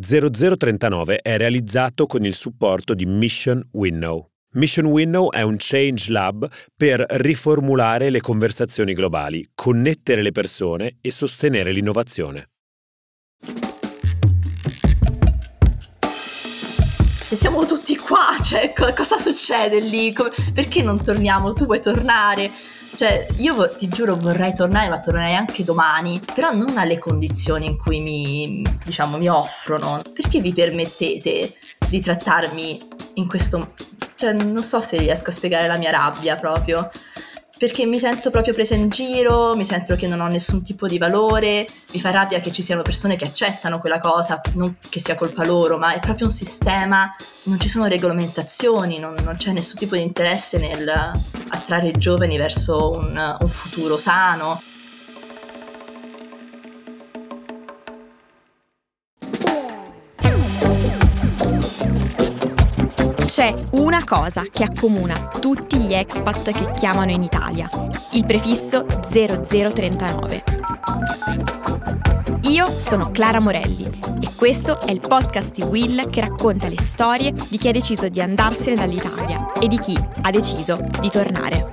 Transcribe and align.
0039 0.00 1.18
è 1.18 1.36
realizzato 1.36 2.06
con 2.06 2.24
il 2.24 2.34
supporto 2.34 2.94
di 2.94 3.04
Mission 3.04 3.66
Winnow. 3.72 4.30
Mission 4.52 4.86
Winnow 4.86 5.30
è 5.30 5.42
un 5.42 5.56
change 5.58 6.12
lab 6.12 6.48
per 6.76 7.04
riformulare 7.08 8.08
le 8.08 8.20
conversazioni 8.20 8.92
globali, 8.92 9.50
connettere 9.54 10.22
le 10.22 10.30
persone 10.30 10.98
e 11.00 11.10
sostenere 11.10 11.72
l'innovazione. 11.72 12.50
Cioè, 17.26 17.36
siamo 17.36 17.66
tutti 17.66 17.96
qua, 17.96 18.38
cioè, 18.42 18.72
co- 18.72 18.92
cosa 18.94 19.18
succede 19.18 19.80
lì? 19.80 20.12
Come- 20.12 20.30
perché 20.54 20.80
non 20.80 21.02
torniamo? 21.02 21.52
Tu 21.52 21.66
vuoi 21.66 21.80
tornare? 21.80 22.50
Cioè, 22.98 23.28
io 23.36 23.54
vo- 23.54 23.68
ti 23.68 23.86
giuro 23.86 24.16
vorrei 24.16 24.52
tornare, 24.52 24.88
ma 24.88 24.98
tornerei 24.98 25.36
anche 25.36 25.62
domani, 25.62 26.20
però 26.34 26.50
non 26.50 26.78
alle 26.78 26.98
condizioni 26.98 27.64
in 27.64 27.76
cui 27.76 28.00
mi, 28.00 28.66
diciamo, 28.84 29.18
mi 29.18 29.28
offrono. 29.28 30.02
Perché 30.12 30.40
vi 30.40 30.52
permettete 30.52 31.54
di 31.88 32.00
trattarmi 32.00 32.80
in 33.14 33.28
questo... 33.28 33.74
Cioè, 34.16 34.32
non 34.32 34.64
so 34.64 34.80
se 34.80 34.96
riesco 34.96 35.30
a 35.30 35.32
spiegare 35.32 35.68
la 35.68 35.76
mia 35.76 35.92
rabbia 35.92 36.34
proprio 36.34 36.90
perché 37.56 37.86
mi 37.86 37.98
sento 37.98 38.30
proprio 38.30 38.54
presa 38.54 38.74
in 38.74 38.88
giro, 38.88 39.56
mi 39.56 39.64
sento 39.64 39.96
che 39.96 40.06
non 40.06 40.20
ho 40.20 40.28
nessun 40.28 40.62
tipo 40.62 40.86
di 40.86 40.96
valore, 40.96 41.66
mi 41.92 42.00
fa 42.00 42.10
rabbia 42.10 42.38
che 42.38 42.52
ci 42.52 42.62
siano 42.62 42.82
persone 42.82 43.16
che 43.16 43.24
accettano 43.24 43.80
quella 43.80 43.98
cosa, 43.98 44.40
non 44.54 44.76
che 44.88 45.00
sia 45.00 45.16
colpa 45.16 45.44
loro, 45.44 45.76
ma 45.76 45.92
è 45.92 45.98
proprio 45.98 46.26
un 46.26 46.32
sistema, 46.32 47.12
non 47.44 47.58
ci 47.58 47.68
sono 47.68 47.86
regolamentazioni, 47.86 49.00
non, 49.00 49.14
non 49.24 49.34
c'è 49.36 49.50
nessun 49.50 49.76
tipo 49.76 49.96
di 49.96 50.02
interesse 50.02 50.58
nel 50.58 51.10
attrarre 51.48 51.88
i 51.88 51.92
giovani 51.92 52.36
verso 52.36 52.90
un, 52.90 53.36
un 53.40 53.48
futuro 53.48 53.96
sano. 53.96 54.60
C'è 63.26 63.54
una 63.72 64.04
cosa 64.04 64.44
che 64.50 64.64
accomuna 64.64 65.30
tutti 65.40 65.78
gli 65.78 65.94
expat 65.94 66.50
che 66.50 66.70
chiamano 66.70 67.12
in 67.12 67.22
Italia, 67.22 67.68
il 68.12 68.26
prefisso 68.26 68.84
0039. 68.84 71.57
Io 72.48 72.66
sono 72.80 73.10
Clara 73.10 73.40
Morelli 73.40 73.84
e 73.84 74.34
questo 74.34 74.80
è 74.80 74.90
il 74.90 75.00
podcast 75.00 75.52
di 75.52 75.62
Will 75.64 76.08
che 76.08 76.22
racconta 76.22 76.66
le 76.68 76.80
storie 76.80 77.30
di 77.30 77.58
chi 77.58 77.68
ha 77.68 77.72
deciso 77.72 78.08
di 78.08 78.22
andarsene 78.22 78.74
dall'Italia 78.74 79.52
e 79.52 79.66
di 79.68 79.78
chi 79.78 79.94
ha 79.94 80.30
deciso 80.30 80.80
di 80.98 81.10
tornare. 81.10 81.68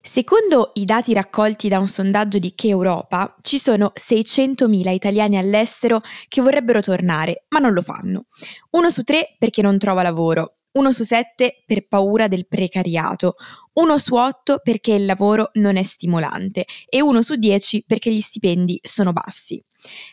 Secondo 0.00 0.70
i 0.74 0.84
dati 0.84 1.12
raccolti 1.12 1.68
da 1.68 1.80
un 1.80 1.88
sondaggio 1.88 2.38
di 2.38 2.54
Che 2.54 2.68
Europa, 2.68 3.34
ci 3.40 3.58
sono 3.58 3.92
600.000 3.96 4.90
italiani 4.90 5.38
all'estero 5.38 6.02
che 6.28 6.40
vorrebbero 6.40 6.80
tornare, 6.80 7.46
ma 7.48 7.58
non 7.58 7.72
lo 7.72 7.82
fanno. 7.82 8.26
Uno 8.70 8.90
su 8.90 9.02
tre 9.02 9.34
perché 9.38 9.60
non 9.60 9.78
trova 9.78 10.02
lavoro, 10.02 10.58
uno 10.72 10.92
su 10.92 11.04
sette 11.04 11.62
per 11.66 11.86
paura 11.86 12.28
del 12.28 12.46
precariato, 12.46 13.34
uno 13.74 13.98
su 13.98 14.14
otto 14.14 14.60
perché 14.62 14.92
il 14.92 15.06
lavoro 15.06 15.50
non 15.54 15.76
è 15.76 15.82
stimolante 15.82 16.64
e 16.88 17.00
uno 17.00 17.22
su 17.22 17.36
dieci 17.36 17.84
perché 17.86 18.10
gli 18.10 18.20
stipendi 18.20 18.78
sono 18.82 19.12
bassi. 19.12 19.62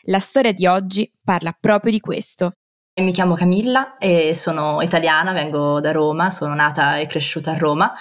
La 0.04 0.18
storia 0.18 0.52
di 0.52 0.66
oggi 0.66 1.10
parla 1.22 1.56
proprio 1.58 1.92
di 1.92 2.00
questo. 2.00 2.52
Mi 3.00 3.12
chiamo 3.12 3.34
Camilla 3.34 3.96
e 3.98 4.34
sono 4.34 4.82
italiana, 4.82 5.32
vengo 5.32 5.80
da 5.80 5.92
Roma, 5.92 6.30
sono 6.30 6.54
nata 6.54 6.98
e 6.98 7.06
cresciuta 7.06 7.52
a 7.52 7.56
Roma 7.56 7.92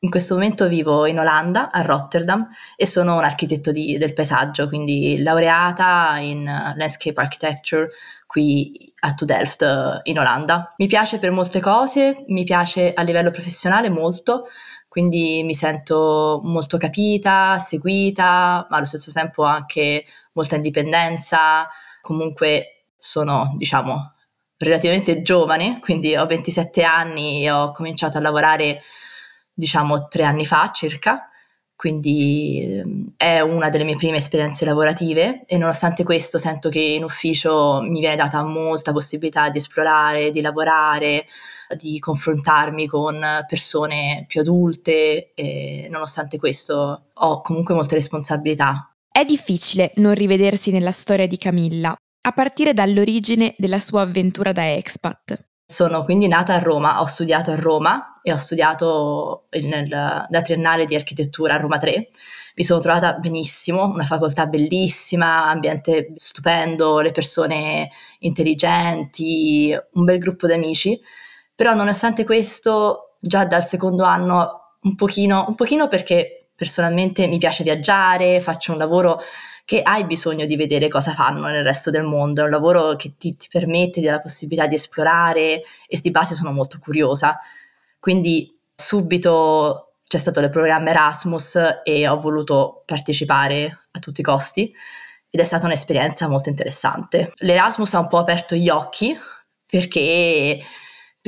in 0.00 0.10
questo 0.10 0.34
momento 0.34 0.68
vivo 0.68 1.06
in 1.06 1.18
Olanda, 1.18 1.70
a 1.72 1.82
Rotterdam, 1.82 2.46
e 2.76 2.86
sono 2.86 3.16
un 3.16 3.24
architetto 3.24 3.72
di, 3.72 3.98
del 3.98 4.12
paesaggio, 4.12 4.68
quindi 4.68 5.20
laureata 5.20 6.18
in 6.18 6.44
Landscape 6.44 7.20
Architecture 7.20 7.88
qui 8.24 8.92
a 9.00 9.14
To 9.14 9.24
Delft 9.24 10.00
in 10.04 10.18
Olanda. 10.18 10.72
Mi 10.76 10.86
piace 10.86 11.18
per 11.18 11.32
molte 11.32 11.60
cose, 11.60 12.24
mi 12.28 12.44
piace 12.44 12.92
a 12.92 13.02
livello 13.02 13.30
professionale 13.30 13.88
molto, 13.90 14.46
quindi 14.98 15.44
mi 15.44 15.54
sento 15.54 16.40
molto 16.42 16.76
capita, 16.76 17.56
seguita, 17.60 18.66
ma 18.68 18.76
allo 18.76 18.84
stesso 18.84 19.12
tempo 19.12 19.44
anche 19.44 20.04
molta 20.32 20.56
indipendenza. 20.56 21.68
Comunque 22.00 22.86
sono, 22.96 23.54
diciamo, 23.56 24.14
relativamente 24.56 25.22
giovane, 25.22 25.78
quindi 25.78 26.16
ho 26.16 26.26
27 26.26 26.82
anni 26.82 27.44
e 27.44 27.50
ho 27.52 27.70
cominciato 27.70 28.18
a 28.18 28.20
lavorare 28.20 28.82
diciamo 29.54 30.08
tre 30.08 30.24
anni 30.24 30.44
fa 30.44 30.72
circa, 30.72 31.28
quindi 31.76 32.80
ehm, 32.80 33.06
è 33.16 33.38
una 33.38 33.68
delle 33.68 33.84
mie 33.84 33.94
prime 33.94 34.16
esperienze 34.16 34.64
lavorative 34.64 35.44
e 35.46 35.58
nonostante 35.58 36.02
questo 36.02 36.38
sento 36.38 36.70
che 36.70 36.80
in 36.80 37.04
ufficio 37.04 37.82
mi 37.82 38.00
viene 38.00 38.16
data 38.16 38.42
molta 38.42 38.90
possibilità 38.90 39.48
di 39.48 39.58
esplorare, 39.58 40.30
di 40.30 40.40
lavorare, 40.40 41.26
di 41.76 41.98
confrontarmi 41.98 42.86
con 42.86 43.20
persone 43.46 44.24
più 44.26 44.40
adulte 44.40 45.32
e 45.34 45.88
nonostante 45.90 46.38
questo 46.38 47.08
ho 47.12 47.40
comunque 47.40 47.74
molte 47.74 47.94
responsabilità. 47.94 48.92
È 49.10 49.24
difficile 49.24 49.92
non 49.96 50.14
rivedersi 50.14 50.70
nella 50.70 50.92
storia 50.92 51.26
di 51.26 51.36
Camilla, 51.36 51.94
a 52.28 52.32
partire 52.32 52.72
dall'origine 52.72 53.54
della 53.58 53.80
sua 53.80 54.02
avventura 54.02 54.52
da 54.52 54.72
expat. 54.74 55.46
Sono 55.70 56.04
quindi 56.04 56.28
nata 56.28 56.54
a 56.54 56.58
Roma, 56.60 57.00
ho 57.00 57.06
studiato 57.06 57.50
a 57.50 57.56
Roma 57.56 58.20
e 58.22 58.32
ho 58.32 58.36
studiato 58.36 59.48
nel, 59.60 59.88
da 59.88 60.40
triennale 60.42 60.86
di 60.86 60.94
architettura 60.94 61.54
a 61.54 61.58
Roma 61.58 61.78
3. 61.78 62.08
Mi 62.56 62.64
sono 62.64 62.80
trovata 62.80 63.12
benissimo, 63.14 63.84
una 63.84 64.04
facoltà 64.04 64.46
bellissima, 64.46 65.48
ambiente 65.48 66.12
stupendo, 66.16 67.00
le 67.00 67.10
persone 67.10 67.90
intelligenti, 68.20 69.76
un 69.92 70.04
bel 70.04 70.18
gruppo 70.18 70.46
di 70.46 70.54
amici. 70.54 70.98
Però 71.58 71.74
nonostante 71.74 72.24
questo, 72.24 73.16
già 73.18 73.44
dal 73.44 73.64
secondo 73.64 74.04
anno, 74.04 74.76
un 74.82 74.94
pochino, 74.94 75.44
un 75.48 75.56
pochino 75.56 75.88
perché 75.88 76.50
personalmente 76.54 77.26
mi 77.26 77.38
piace 77.38 77.64
viaggiare, 77.64 78.38
faccio 78.38 78.70
un 78.70 78.78
lavoro 78.78 79.20
che 79.64 79.82
hai 79.82 80.04
bisogno 80.04 80.44
di 80.44 80.54
vedere 80.54 80.86
cosa 80.86 81.10
fanno 81.10 81.48
nel 81.48 81.64
resto 81.64 81.90
del 81.90 82.04
mondo, 82.04 82.42
è 82.42 82.44
un 82.44 82.50
lavoro 82.50 82.94
che 82.94 83.14
ti, 83.18 83.36
ti 83.36 83.48
permette, 83.50 83.98
ti 83.98 84.06
dà 84.06 84.12
la 84.12 84.20
possibilità 84.20 84.68
di 84.68 84.76
esplorare 84.76 85.62
e 85.88 85.98
di 86.00 86.12
base 86.12 86.36
sono 86.36 86.52
molto 86.52 86.78
curiosa. 86.78 87.36
Quindi 87.98 88.56
subito 88.72 89.94
c'è 90.04 90.18
stato 90.18 90.38
il 90.38 90.50
programma 90.50 90.90
Erasmus 90.90 91.58
e 91.82 92.06
ho 92.06 92.20
voluto 92.20 92.84
partecipare 92.86 93.80
a 93.90 93.98
tutti 93.98 94.20
i 94.20 94.24
costi 94.24 94.72
ed 95.28 95.40
è 95.40 95.44
stata 95.44 95.66
un'esperienza 95.66 96.28
molto 96.28 96.50
interessante. 96.50 97.32
L'Erasmus 97.38 97.94
ha 97.94 97.98
un 97.98 98.06
po' 98.06 98.18
aperto 98.18 98.54
gli 98.54 98.68
occhi 98.68 99.18
perché, 99.66 100.60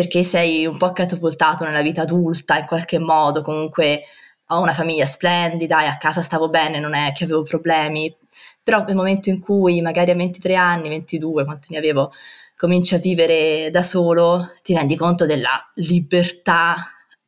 perché 0.00 0.22
sei 0.22 0.64
un 0.64 0.78
po' 0.78 0.92
catapultato 0.92 1.66
nella 1.66 1.82
vita 1.82 2.00
adulta 2.00 2.56
in 2.56 2.64
qualche 2.64 2.98
modo, 2.98 3.42
comunque 3.42 4.04
ho 4.46 4.62
una 4.62 4.72
famiglia 4.72 5.04
splendida 5.04 5.82
e 5.82 5.88
a 5.88 5.98
casa 5.98 6.22
stavo 6.22 6.48
bene, 6.48 6.80
non 6.80 6.94
è 6.94 7.12
che 7.12 7.24
avevo 7.24 7.42
problemi, 7.42 8.16
però 8.62 8.82
nel 8.82 8.96
momento 8.96 9.28
in 9.28 9.40
cui 9.40 9.82
magari 9.82 10.10
a 10.10 10.14
23 10.14 10.54
anni, 10.54 10.88
22, 10.88 11.44
quanti 11.44 11.66
ne 11.72 11.76
avevo, 11.76 12.12
cominci 12.56 12.94
a 12.94 12.98
vivere 12.98 13.68
da 13.70 13.82
solo, 13.82 14.52
ti 14.62 14.72
rendi 14.72 14.96
conto 14.96 15.26
della 15.26 15.70
libertà 15.74 16.76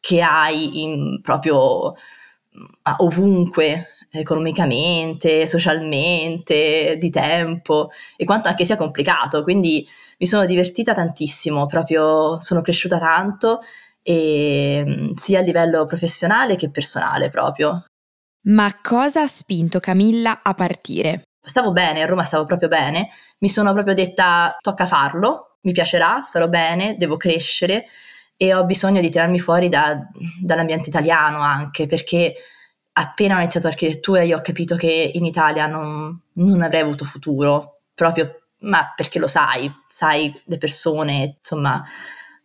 che 0.01 0.23
hai 0.23 0.83
in, 0.83 1.21
proprio 1.21 1.93
ovunque, 3.01 3.87
economicamente, 4.13 5.47
socialmente, 5.47 6.97
di 6.99 7.11
tempo 7.11 7.91
e 8.17 8.25
quanto 8.25 8.49
anche 8.49 8.65
sia 8.65 8.77
complicato. 8.77 9.43
Quindi 9.43 9.87
mi 10.19 10.27
sono 10.27 10.45
divertita 10.45 10.93
tantissimo, 10.93 11.67
proprio 11.67 12.39
sono 12.41 12.61
cresciuta 12.61 12.99
tanto 12.99 13.61
e, 14.03 15.11
sia 15.15 15.39
a 15.39 15.43
livello 15.43 15.87
professionale 15.87 16.57
che 16.57 16.71
personale 16.71 17.31
proprio. 17.31 17.85
Ma 18.49 18.79
cosa 18.83 19.23
ha 19.23 19.27
spinto 19.27 19.81
Camilla 19.81 20.41
a 20.43 20.55
partire? 20.55 21.23
Stavo 21.45 21.73
bene, 21.73 22.03
a 22.03 22.07
Roma 22.07 22.23
stavo 22.23 22.45
proprio 22.45 22.69
bene, 22.69 23.09
mi 23.39 23.49
sono 23.49 23.73
proprio 23.73 23.95
detta 23.95 24.57
tocca 24.61 24.87
farlo, 24.87 25.57
mi 25.63 25.73
piacerà, 25.73 26.21
starò 26.23 26.49
bene, 26.49 26.97
devo 26.97 27.17
crescere 27.17 27.85
e 28.37 28.55
ho 28.55 28.65
bisogno 28.65 29.01
di 29.01 29.11
tirarmi 29.11 29.39
fuori 29.39 29.69
da, 29.69 29.97
dall'ambiente 30.41 30.89
italiano 30.89 31.41
anche 31.41 31.87
perché 31.87 32.35
appena 32.95 33.37
ho 33.37 33.41
iniziato 33.41 33.67
architettura 33.67 34.23
io 34.23 34.37
ho 34.37 34.41
capito 34.41 34.77
che 34.77 35.11
in 35.15 35.25
Italia 35.25 35.67
non, 35.67 36.21
non 36.35 36.63
avrei 36.63 36.83
avuto 36.83 37.05
futuro, 37.05 37.81
proprio 37.95 38.43
ma 38.63 38.93
perché 38.95 39.19
lo 39.19 39.27
sai, 39.27 39.73
sai 39.87 40.33
le 40.45 40.59
persone, 40.59 41.37
insomma, 41.39 41.83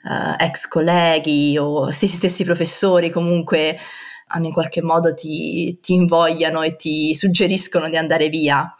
uh, 0.04 0.36
ex 0.38 0.68
colleghi 0.68 1.58
o 1.58 1.92
stessi, 1.92 2.16
stessi 2.16 2.44
professori 2.44 3.10
comunque 3.10 3.78
hanno 4.30 4.48
in 4.48 4.54
qualche 4.54 4.82
modo 4.82 5.14
ti, 5.14 5.80
ti 5.82 5.94
invogliano 5.94 6.62
e 6.62 6.76
ti 6.76 7.14
suggeriscono 7.16 7.88
di 7.88 7.98
andare 7.98 8.30
via. 8.30 8.76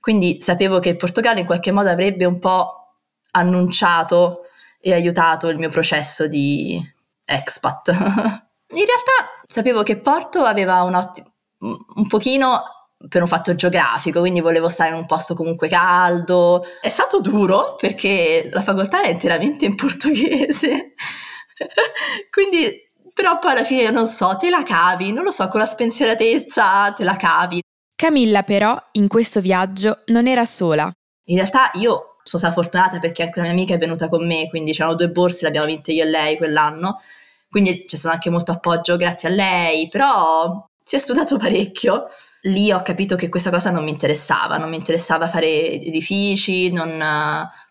Quindi 0.00 0.40
sapevo 0.40 0.78
che 0.78 0.90
il 0.90 0.96
Portogallo 0.96 1.40
in 1.40 1.46
qualche 1.46 1.72
modo 1.72 1.90
avrebbe 1.90 2.24
un 2.24 2.38
po' 2.38 2.94
annunciato 3.32 4.42
e 4.80 4.92
aiutato 4.92 5.48
il 5.48 5.58
mio 5.58 5.68
processo 5.68 6.26
di 6.26 6.80
expat. 7.26 8.44
in 8.68 8.84
realtà 8.84 9.42
sapevo 9.46 9.82
che 9.82 9.98
Porto 9.98 10.44
aveva 10.44 10.82
un, 10.82 10.94
otti- 10.94 11.24
un 11.58 12.06
pochino 12.08 12.62
per 13.08 13.22
un 13.22 13.28
fatto 13.28 13.54
geografico, 13.54 14.20
quindi 14.20 14.40
volevo 14.40 14.68
stare 14.68 14.90
in 14.90 14.96
un 14.96 15.06
posto 15.06 15.34
comunque 15.34 15.68
caldo. 15.68 16.64
È 16.80 16.88
stato 16.88 17.20
duro 17.20 17.74
perché 17.78 18.48
la 18.52 18.62
facoltà 18.62 19.00
era 19.00 19.10
interamente 19.10 19.64
in 19.64 19.74
portoghese, 19.74 20.94
quindi 22.30 22.84
però 23.12 23.38
poi 23.38 23.52
alla 23.52 23.64
fine 23.64 23.90
non 23.90 24.06
so, 24.06 24.36
te 24.36 24.50
la 24.50 24.62
cavi, 24.62 25.12
non 25.12 25.24
lo 25.24 25.30
so, 25.30 25.48
con 25.48 25.60
la 25.60 25.66
spensieratezza 25.66 26.92
te 26.92 27.04
la 27.04 27.16
cavi. 27.16 27.60
Camilla 27.94 28.42
però 28.42 28.78
in 28.92 29.08
questo 29.08 29.40
viaggio 29.40 30.02
non 30.06 30.26
era 30.26 30.44
sola. 30.44 30.90
In 31.28 31.36
realtà 31.36 31.70
io 31.74 32.16
sono 32.22 32.42
stata 32.42 32.52
fortunata 32.52 32.98
perché 32.98 33.22
anche 33.22 33.38
una 33.38 33.48
mia 33.48 33.56
amica 33.56 33.74
è 33.74 33.78
venuta 33.78 34.08
con 34.08 34.26
me, 34.26 34.48
quindi 34.50 34.72
c'erano 34.72 34.96
due 34.96 35.08
borse, 35.08 35.42
le 35.42 35.48
abbiamo 35.48 35.66
vinte 35.66 35.92
io 35.92 36.02
e 36.02 36.06
lei 36.06 36.36
quell'anno, 36.36 36.98
quindi 37.56 37.84
c'è 37.86 37.96
stato 37.96 38.12
anche 38.12 38.28
molto 38.28 38.52
appoggio 38.52 38.96
grazie 38.96 39.30
a 39.30 39.32
lei, 39.32 39.88
però 39.88 40.68
si 40.82 40.94
è 40.94 40.98
studiato 40.98 41.38
parecchio. 41.40 42.04
Lì 42.42 42.70
ho 42.70 42.82
capito 42.82 43.16
che 43.16 43.30
questa 43.30 43.48
cosa 43.48 43.70
non 43.70 43.82
mi 43.82 43.90
interessava, 43.90 44.58
non 44.58 44.68
mi 44.68 44.76
interessava 44.76 45.26
fare 45.26 45.70
edifici, 45.70 46.70
non, 46.70 47.02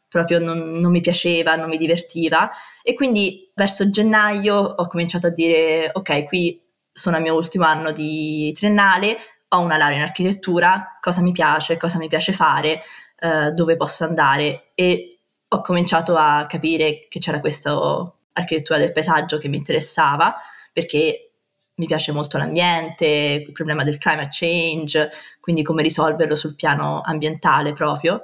proprio 0.08 0.40
non, 0.40 0.58
non 0.80 0.90
mi 0.90 1.02
piaceva, 1.02 1.56
non 1.56 1.70
mi 1.70 1.78
divertiva 1.78 2.50
e 2.82 2.96
quindi 2.96 3.52
verso 3.54 3.88
gennaio 3.88 4.56
ho 4.56 4.88
cominciato 4.88 5.28
a 5.28 5.30
dire 5.30 5.92
ok, 5.94 6.24
qui 6.24 6.60
sono 6.92 7.18
al 7.18 7.22
mio 7.22 7.36
ultimo 7.36 7.66
anno 7.66 7.92
di 7.92 8.52
triennale, 8.56 9.18
ho 9.50 9.60
una 9.60 9.78
laurea 9.78 9.98
in 9.98 10.04
architettura, 10.04 10.98
cosa 11.00 11.22
mi 11.22 11.32
piace, 11.32 11.78
cosa 11.78 12.00
mi 12.00 12.08
piace 12.08 12.34
fare, 12.34 12.82
eh, 13.20 13.52
dove 13.52 13.78
posso 13.78 14.04
andare 14.04 14.72
e 14.74 15.20
ho 15.48 15.62
cominciato 15.62 16.16
a 16.18 16.48
capire 16.48 17.06
che 17.08 17.20
c'era 17.20 17.40
questa 17.40 17.76
architettura 18.36 18.80
del 18.80 18.92
paesaggio 18.92 19.38
che 19.38 19.48
mi 19.48 19.58
interessava 19.58 20.36
perché 20.72 21.32
mi 21.76 21.88
piace 21.88 22.12
molto 22.12 22.38
l'ambiente, 22.38 23.44
il 23.48 23.52
problema 23.52 23.84
del 23.84 23.98
climate 23.98 24.30
change, 24.32 25.10
quindi 25.40 25.62
come 25.62 25.82
risolverlo 25.82 26.36
sul 26.36 26.56
piano 26.56 27.02
ambientale 27.04 27.74
proprio. 27.74 28.22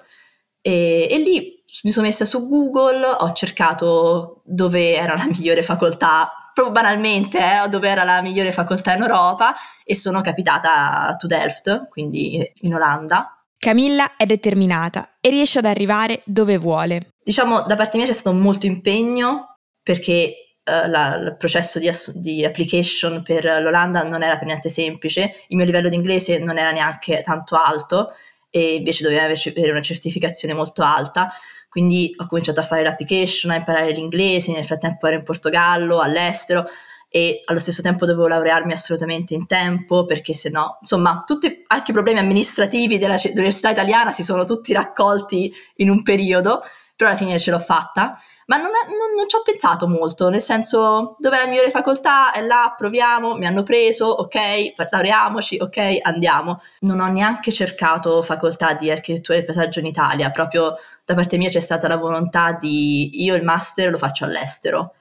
E, 0.61 1.07
e 1.09 1.17
lì 1.17 1.61
mi 1.83 1.91
sono 1.91 2.05
messa 2.05 2.25
su 2.25 2.47
Google, 2.47 3.05
ho 3.05 3.31
cercato 3.33 4.41
dove 4.45 4.95
era 4.95 5.15
la 5.15 5.25
migliore 5.31 5.63
facoltà, 5.63 6.31
proprio 6.53 6.73
banalmente, 6.73 7.39
eh, 7.39 7.67
dove 7.69 7.89
era 7.89 8.03
la 8.03 8.21
migliore 8.21 8.51
facoltà 8.51 8.93
in 8.93 9.01
Europa 9.01 9.55
e 9.83 9.95
sono 9.95 10.21
capitata 10.21 11.07
a 11.07 11.17
Delft, 11.19 11.87
quindi 11.89 12.49
in 12.61 12.73
Olanda. 12.73 13.35
Camilla 13.57 14.15
è 14.15 14.25
determinata 14.25 15.17
e 15.19 15.29
riesce 15.29 15.59
ad 15.59 15.65
arrivare 15.65 16.21
dove 16.25 16.57
vuole. 16.57 17.13
Diciamo, 17.23 17.61
da 17.61 17.75
parte 17.75 17.97
mia 17.97 18.07
c'è 18.07 18.13
stato 18.13 18.35
molto 18.35 18.65
impegno 18.65 19.50
perché 19.83 20.55
uh, 20.63 20.89
la, 20.89 21.15
il 21.15 21.35
processo 21.37 21.79
di, 21.79 21.87
ass- 21.87 22.11
di, 22.11 22.45
application 22.45 23.23
per 23.23 23.45
l'Olanda 23.61 24.03
non 24.03 24.23
era 24.23 24.37
per 24.37 24.47
niente 24.47 24.69
semplice, 24.69 25.33
il 25.47 25.55
mio 25.55 25.65
livello 25.65 25.89
di 25.89 25.95
inglese 25.95 26.39
non 26.39 26.57
era 26.57 26.71
neanche 26.71 27.21
tanto 27.21 27.55
alto 27.55 28.09
e 28.49 28.75
invece 28.75 29.03
doveva 29.03 29.23
avere 29.23 29.71
una 29.71 29.81
certificazione 29.81 30.53
molto 30.53 30.83
alta. 30.83 31.31
Quindi 31.69 32.13
ho 32.17 32.25
cominciato 32.25 32.59
a 32.59 32.63
fare 32.63 32.83
l'application, 32.83 33.51
a 33.51 33.55
imparare 33.55 33.91
l'inglese, 33.91 34.51
nel 34.51 34.65
frattempo 34.65 35.07
ero 35.07 35.15
in 35.15 35.23
Portogallo, 35.23 36.01
all'estero 36.01 36.65
e 37.13 37.41
allo 37.45 37.59
stesso 37.59 37.81
tempo 37.81 38.05
dovevo 38.05 38.27
laurearmi 38.27 38.71
assolutamente 38.71 39.33
in 39.33 39.45
tempo 39.45 40.05
perché 40.05 40.33
se 40.33 40.49
no, 40.49 40.77
insomma, 40.79 41.23
tutti 41.25 41.63
anche 41.67 41.91
i 41.91 41.93
problemi 41.93 42.19
amministrativi 42.19 42.97
della, 42.97 43.15
dell'università 43.15 43.69
italiana 43.69 44.13
si 44.13 44.23
sono 44.23 44.45
tutti 44.45 44.71
raccolti 44.71 45.51
in 45.77 45.89
un 45.89 46.03
periodo 46.03 46.61
però 47.01 47.09
alla 47.09 47.19
fine 47.19 47.39
ce 47.39 47.49
l'ho 47.49 47.57
fatta. 47.57 48.15
Ma 48.51 48.57
non, 48.57 48.69
non, 48.69 49.15
non 49.15 49.29
ci 49.29 49.37
ho 49.37 49.43
pensato 49.43 49.87
molto, 49.87 50.27
nel 50.27 50.41
senso, 50.41 51.15
dove 51.19 51.37
è 51.37 51.39
la 51.39 51.47
migliore 51.47 51.69
facoltà? 51.69 52.33
È 52.33 52.41
là, 52.41 52.73
proviamo, 52.75 53.35
mi 53.35 53.45
hanno 53.45 53.63
preso, 53.63 54.07
ok, 54.07 54.73
laureamoci, 54.89 55.57
ok, 55.57 55.99
andiamo. 56.01 56.59
Non 56.81 56.99
ho 56.99 57.07
neanche 57.07 57.49
cercato 57.53 58.21
facoltà 58.21 58.73
di 58.73 58.91
architettura 58.91 59.37
del 59.37 59.45
paesaggio 59.45 59.79
in 59.79 59.85
Italia, 59.85 60.31
proprio 60.31 60.75
da 61.05 61.15
parte 61.15 61.37
mia 61.37 61.47
c'è 61.47 61.61
stata 61.61 61.87
la 61.87 61.95
volontà 61.95 62.51
di 62.51 63.23
io 63.23 63.35
il 63.35 63.43
master 63.45 63.89
lo 63.89 63.97
faccio 63.97 64.25
all'estero. 64.25 64.95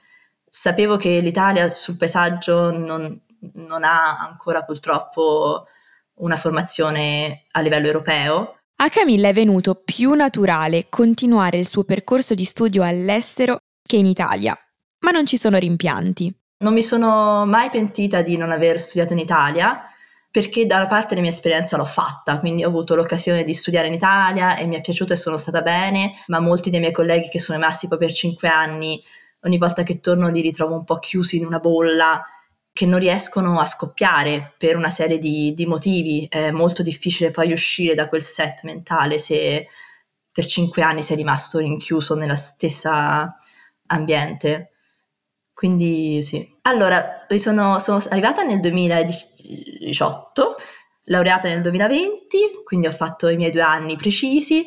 Sapevo 0.49 0.97
che 0.97 1.19
l'Italia 1.19 1.69
sul 1.70 1.97
paesaggio 1.97 2.70
non, 2.70 3.20
non 3.55 3.82
ha 3.82 4.19
ancora 4.20 4.62
purtroppo 4.62 5.67
una 6.20 6.37
formazione 6.37 7.47
a 7.50 7.61
livello 7.61 7.87
europeo, 7.87 8.60
a 8.82 8.88
Camilla 8.88 9.29
è 9.29 9.35
venuto 9.35 9.75
più 9.85 10.15
naturale 10.15 10.87
continuare 10.88 11.59
il 11.59 11.69
suo 11.69 11.85
percorso 11.85 12.32
di 12.32 12.44
studio 12.44 12.82
all'estero 12.82 13.59
che 13.82 13.97
in 13.97 14.06
Italia, 14.06 14.59
ma 15.00 15.11
non 15.11 15.27
ci 15.27 15.37
sono 15.37 15.59
rimpianti. 15.59 16.35
Non 16.61 16.73
mi 16.73 16.82
sono 16.82 17.44
mai 17.44 17.69
pentita 17.69 18.23
di 18.23 18.38
non 18.38 18.50
aver 18.50 18.81
studiato 18.81 19.12
in 19.12 19.19
Italia 19.19 19.82
perché 20.31 20.65
da 20.65 20.77
una 20.77 20.87
parte 20.87 21.15
la 21.15 21.21
mia 21.21 21.31
esperienza 21.31 21.77
l'ho 21.77 21.85
fatta, 21.85 22.38
quindi 22.38 22.65
ho 22.65 22.69
avuto 22.69 22.94
l'occasione 22.94 23.44
di 23.44 23.53
studiare 23.53 23.88
in 23.88 23.93
Italia 23.93 24.56
e 24.56 24.65
mi 24.65 24.77
è 24.77 24.81
piaciuta 24.81 25.12
e 25.12 25.17
sono 25.17 25.37
stata 25.37 25.61
bene, 25.61 26.12
ma 26.29 26.41
molti 26.41 26.71
dei 26.71 26.81
miei 26.81 26.93
colleghi 26.93 27.29
che 27.29 27.38
sono 27.38 27.59
rimasti 27.59 27.87
poi 27.87 27.99
per 27.99 28.12
cinque 28.12 28.49
anni, 28.49 29.03
ogni 29.43 29.59
volta 29.59 29.83
che 29.83 30.00
torno 30.00 30.29
li 30.29 30.41
ritrovo 30.41 30.75
un 30.75 30.85
po' 30.85 30.99
chiusi 31.00 31.37
in 31.37 31.44
una 31.44 31.59
bolla 31.59 32.23
che 32.73 32.87
non 32.87 32.99
riescono 32.99 33.59
a 33.59 33.67
scoppiare 33.67 34.55
per 34.57 34.77
una 34.77 34.91
serie 34.91 35.19
di, 35.19 35.53
di, 35.55 35.67
motivi. 35.67 36.27
È 36.29 36.51
molto 36.51 36.83
difficile 36.83 37.31
poi 37.31 37.53
uscire 37.53 37.95
da 37.95 38.09
quel 38.09 38.23
set 38.23 38.63
mentale 38.63 39.19
se 39.19 39.67
per 40.33 40.47
cinque 40.47 40.83
anni 40.83 41.03
sei 41.03 41.17
rimasto 41.17 41.59
rinchiuso 41.59 42.15
nella 42.15 42.37
stessa 42.37 43.37
ambiente. 43.87 44.71
Quindi 45.53 46.23
sì. 46.23 46.49
Allora, 46.63 47.27
sono, 47.37 47.79
sono 47.79 48.03
arrivata 48.09 48.43
nel 48.43 48.61
2018, 48.61 50.57
laureata 51.05 51.49
nel 51.49 51.61
2020, 51.61 52.63
quindi 52.65 52.87
ho 52.87 52.93
fatto 52.93 53.29
i 53.29 53.37
miei 53.37 53.51
due 53.51 53.61
anni 53.61 53.97
precisi, 53.97 54.67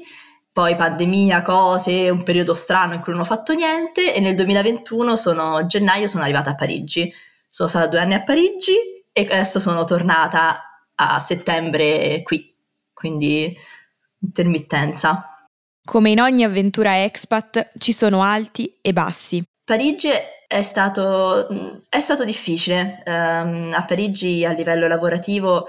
poi 0.52 0.76
pandemia, 0.76 1.42
cose, 1.42 2.10
un 2.12 2.22
periodo 2.22 2.54
strano 2.54 2.94
in 2.94 3.00
cui 3.00 3.14
non 3.14 3.22
ho 3.22 3.26
fatto 3.26 3.54
niente 3.54 4.14
e 4.14 4.20
nel 4.20 4.36
2021 4.36 5.16
sono, 5.16 5.66
gennaio 5.66 6.06
sono 6.06 6.24
arrivata 6.24 6.52
a 6.52 6.56
Parigi 6.56 7.12
sono 7.54 7.70
stata 7.70 7.86
due 7.86 8.00
anni 8.00 8.16
a 8.16 8.24
Parigi 8.24 8.74
e 9.12 9.22
adesso 9.22 9.60
sono 9.60 9.84
tornata 9.84 10.88
a 10.96 11.20
settembre 11.20 12.24
qui, 12.24 12.52
quindi 12.92 13.56
intermittenza. 14.22 15.48
Come 15.86 16.10
in 16.10 16.20
ogni 16.20 16.44
avventura 16.44 17.04
expat 17.04 17.74
ci 17.78 17.94
sono 17.94 18.24
alti 18.24 18.80
e 18.82 18.92
bassi. 18.92 19.44
Parigi 19.64 20.10
è 20.48 20.64
stato, 20.64 21.48
è 21.90 22.00
stato 22.00 22.26
difficile, 22.26 23.04
um, 23.06 23.72
a 23.72 23.86
Parigi 23.86 24.44
a 24.44 24.52
livello 24.52 24.88
lavorativo 24.88 25.68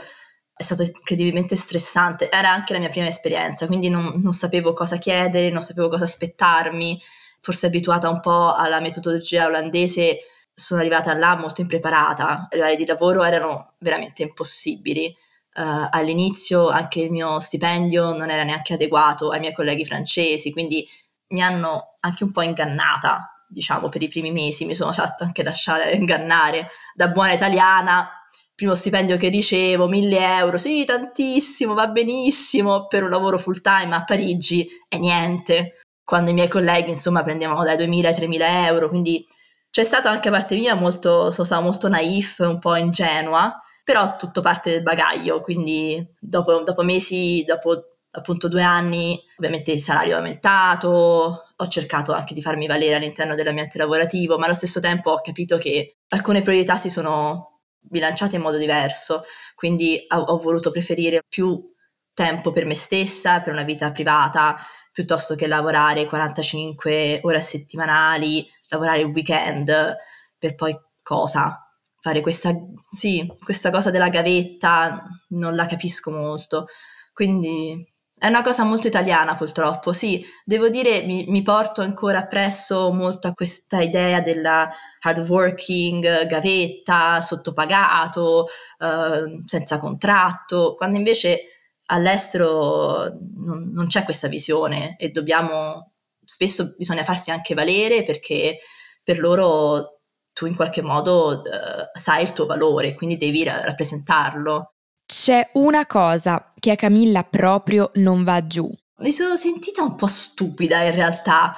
è 0.57 0.63
stato 0.63 0.85
incredibilmente 0.85 1.55
stressante, 1.55 2.31
era 2.31 2.51
anche 2.51 2.73
la 2.73 2.79
mia 2.79 2.89
prima 2.89 3.09
esperienza, 3.09 3.67
quindi 3.67 3.91
non, 3.91 4.23
non 4.23 4.33
sapevo 4.33 4.73
cosa 4.73 4.97
chiedere, 4.97 5.51
non 5.51 5.61
sapevo 5.61 5.89
cosa 5.89 6.05
aspettarmi, 6.05 6.99
forse 7.41 7.67
abituata 7.67 8.09
un 8.09 8.21
po' 8.21 8.55
alla 8.55 8.81
metodologia 8.81 9.45
olandese 9.45 10.21
sono 10.55 10.81
arrivata 10.81 11.17
là 11.17 11.37
molto 11.37 11.61
impreparata, 11.61 12.47
le 12.51 12.59
orari 12.59 12.77
di 12.77 12.87
lavoro 12.87 13.25
erano 13.25 13.75
veramente 13.79 14.23
impossibili. 14.23 15.15
Uh, 15.57 15.87
all'inizio 15.91 16.69
anche 16.69 17.01
il 17.01 17.13
mio 17.13 17.39
stipendio 17.39 18.13
non 18.13 18.29
era 18.29 18.43
neanche 18.43 18.75
adeguato 18.75 19.31
ai 19.31 19.39
miei 19.41 19.53
colleghi 19.53 19.85
francesi, 19.85 20.51
quindi 20.53 20.87
mi 21.29 21.43
hanno 21.43 21.97
anche 22.01 22.25
un 22.25 22.33
po' 22.33 22.43
ingannata, 22.43 23.45
diciamo, 23.49 23.89
per 23.89 24.03
i 24.03 24.09
primi 24.09 24.31
mesi, 24.31 24.65
mi 24.65 24.75
sono 24.75 24.93
fatta 24.93 25.25
anche 25.25 25.43
lasciare 25.43 25.93
ingannare 25.93 26.69
da 26.95 27.09
buona 27.09 27.33
italiana. 27.33 28.09
Primo 28.55 28.77
stipendio 28.77 29.17
che 29.17 29.29
ricevo, 29.29 29.89
1000 29.89 30.37
euro, 30.39 30.59
sì, 30.59 30.85
tantissimo, 30.85 31.75
va 31.75 31.89
benissimo, 31.89 32.87
per 32.87 33.03
un 33.03 33.11
lavoro 33.11 33.37
full 33.37 33.61
time 33.61 33.97
a 33.97 34.05
Parigi 34.05 34.69
è 34.89 34.97
niente. 34.97 35.81
Quando 36.05 36.31
i 36.31 36.35
miei 36.35 36.49
colleghi, 36.49 36.91
insomma, 36.91 37.25
prendevano 37.25 37.65
dai 37.65 37.77
2000 37.77 38.09
ai 38.09 38.15
3000 38.15 38.67
euro, 38.69 38.89
quindi 38.89 39.27
c'è 39.75 39.83
stato 39.83 40.07
anche 40.07 40.31
da 40.31 40.37
parte 40.37 40.55
mia 40.55 40.77
molto, 40.77 41.33
sono 41.33 41.45
stata 41.45 41.61
molto 41.61 41.89
naif, 41.89 42.39
un 42.39 42.61
po' 42.61 42.77
ingenua, 42.77 43.61
però 43.83 44.15
tutto 44.15 44.41
parte 44.41 44.71
del 44.71 44.83
bagaglio, 44.83 45.41
quindi 45.41 46.01
dopo, 46.17 46.63
dopo 46.63 46.85
mesi, 46.85 47.43
dopo 47.45 47.97
appunto 48.13 48.47
due 48.47 48.63
anni, 48.63 49.21
ovviamente 49.37 49.73
il 49.73 49.81
salario 49.81 50.15
è 50.15 50.19
aumentato, 50.19 51.43
ho 51.57 51.69
cercato 51.69 52.13
anche 52.13 52.35
di 52.35 52.41
farmi 52.41 52.69
valere 52.69 52.95
all'interno 52.95 53.35
dell'ambiente 53.35 53.77
lavorativo, 53.77 54.39
ma 54.39 54.45
allo 54.45 54.55
stesso 54.55 54.79
tempo 54.79 55.11
ho 55.11 55.21
capito 55.21 55.59
che 55.59 55.97
alcune 56.11 56.43
priorità 56.43 56.77
si 56.77 56.89
sono 56.89 57.63
bilanciate 57.81 58.37
in 58.37 58.43
modo 58.43 58.59
diverso, 58.59 59.25
quindi 59.57 60.05
ho, 60.07 60.19
ho 60.19 60.39
voluto 60.39 60.71
preferire 60.71 61.23
più 61.29 61.61
tempo 62.15 62.53
per 62.53 62.65
me 62.65 62.77
stessa, 62.77 63.41
per 63.41 63.53
una 63.53 63.65
vita 63.65 63.91
privata, 63.91 64.57
piuttosto 64.93 65.35
che 65.35 65.49
lavorare 65.49 66.07
45 66.07 67.23
ore 67.25 67.41
settimanali, 67.41 68.49
lavorare 68.75 69.01
il 69.01 69.07
weekend 69.07 69.97
per 70.39 70.55
poi 70.55 70.77
cosa? 71.03 71.59
Fare 72.01 72.21
questa, 72.21 72.55
sì, 72.91 73.27
questa 73.43 73.71
cosa 73.71 73.91
della 73.91 74.11
gavetta 74.11 75.03
non 75.31 75.55
la 75.55 75.67
capisco 75.67 76.11
molto. 76.11 76.67
Quindi 77.13 77.95
è 78.17 78.29
una 78.29 78.43
cosa 78.43 78.63
molto 78.63 78.87
italiana 78.87 79.35
purtroppo, 79.35 79.93
sì, 79.93 80.25
devo 80.45 80.69
dire 80.69 81.03
mi, 81.03 81.25
mi 81.27 81.43
porto 81.43 81.83
ancora 81.83 82.19
appresso 82.19 82.93
molto 82.93 83.27
a 83.27 83.33
questa 83.33 83.81
idea 83.81 84.21
della 84.21 84.71
hard 85.01 85.29
working, 85.29 86.27
gavetta, 86.27 87.21
sottopagato, 87.21 88.47
eh, 88.79 89.41
senza 89.45 89.79
contratto, 89.79 90.75
quando 90.75 90.97
invece 90.97 91.41
all'estero 91.87 93.19
non, 93.37 93.71
non 93.73 93.87
c'è 93.89 94.05
questa 94.05 94.29
visione 94.29 94.97
e 94.97 95.11
dobbiamo, 95.11 95.94
spesso 96.25 96.75
bisogna 96.77 97.05
farsi 97.05 97.31
anche 97.31 97.55
valere 97.55 98.03
perché 98.03 98.59
per 99.03 99.19
loro 99.19 100.01
tu 100.33 100.47
in 100.47 100.57
qualche 100.57 100.83
modo 100.83 101.43
uh, 101.43 101.99
sai 101.99 102.23
il 102.23 102.33
tuo 102.33 102.47
valore, 102.47 102.95
quindi 102.95 103.17
devi 103.17 103.45
ra- 103.45 103.65
rappresentarlo. 103.65 104.73
C'è 105.07 105.51
una 105.55 105.87
cosa 105.87 106.53
che 106.59 106.73
a 106.73 106.77
Camilla 106.77 107.23
proprio 107.23 107.91
non 107.95 108.25
va 108.25 108.47
giù. 108.47 108.69
Mi 108.99 109.13
sono 109.13 109.37
sentita 109.37 109.83
un 109.83 109.95
po' 109.95 110.07
stupida 110.07 110.83
in 110.83 110.93
realtà, 110.93 111.55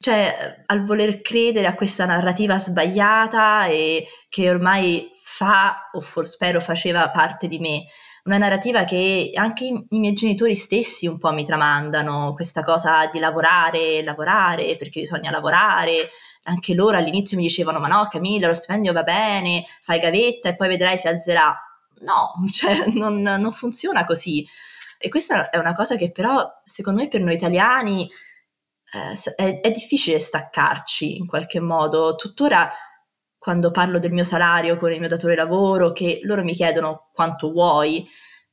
cioè 0.00 0.62
al 0.66 0.84
voler 0.84 1.20
credere 1.20 1.66
a 1.66 1.74
questa 1.74 2.04
narrativa 2.04 2.56
sbagliata 2.56 3.66
e 3.66 4.06
che 4.28 4.50
ormai 4.50 5.08
fa, 5.22 5.90
o 5.92 6.00
forse 6.00 6.32
spero 6.32 6.60
faceva 6.60 7.10
parte 7.10 7.46
di 7.46 7.58
me, 7.58 7.84
una 8.26 8.38
narrativa 8.38 8.84
che 8.84 9.30
anche 9.34 9.64
i, 9.64 9.98
miei 9.98 10.12
genitori 10.12 10.54
stessi 10.54 11.06
un 11.06 11.18
po' 11.18 11.32
mi 11.32 11.44
tramandano, 11.44 12.32
questa 12.34 12.62
cosa 12.62 13.06
di 13.06 13.18
lavorare, 13.18 14.02
lavorare, 14.02 14.76
perché 14.76 15.00
bisogna 15.00 15.30
lavorare. 15.30 16.08
Anche 16.44 16.74
loro 16.74 16.96
all'inizio 16.96 17.36
mi 17.36 17.44
dicevano: 17.44 17.78
Ma 17.78 17.88
no, 17.88 18.06
Camilla, 18.08 18.48
lo 18.48 18.54
stipendio 18.54 18.92
va 18.92 19.02
bene, 19.02 19.64
fai 19.80 19.98
gavetta 19.98 20.48
e 20.48 20.54
poi 20.54 20.68
vedrai 20.68 20.98
si 20.98 21.08
alzerà. 21.08 21.56
No, 22.00 22.32
cioè, 22.52 22.86
non, 22.92 23.22
non 23.22 23.52
funziona 23.52 24.04
così. 24.04 24.46
E 24.98 25.08
questa 25.08 25.50
è 25.50 25.58
una 25.58 25.72
cosa 25.72 25.96
che 25.96 26.10
però, 26.10 26.46
secondo 26.64 27.02
me, 27.02 27.08
per 27.08 27.20
noi 27.20 27.34
italiani 27.34 28.10
eh, 28.92 29.34
è, 29.36 29.60
è 29.60 29.70
difficile 29.70 30.18
staccarci 30.18 31.16
in 31.16 31.26
qualche 31.26 31.60
modo. 31.60 32.16
Tuttora 32.16 32.70
quando 33.46 33.70
parlo 33.70 34.00
del 34.00 34.10
mio 34.10 34.24
salario 34.24 34.74
con 34.74 34.92
il 34.92 34.98
mio 34.98 35.06
datore 35.06 35.36
lavoro, 35.36 35.92
che 35.92 36.18
loro 36.24 36.42
mi 36.42 36.52
chiedono 36.52 37.10
quanto 37.12 37.52
vuoi, 37.52 38.04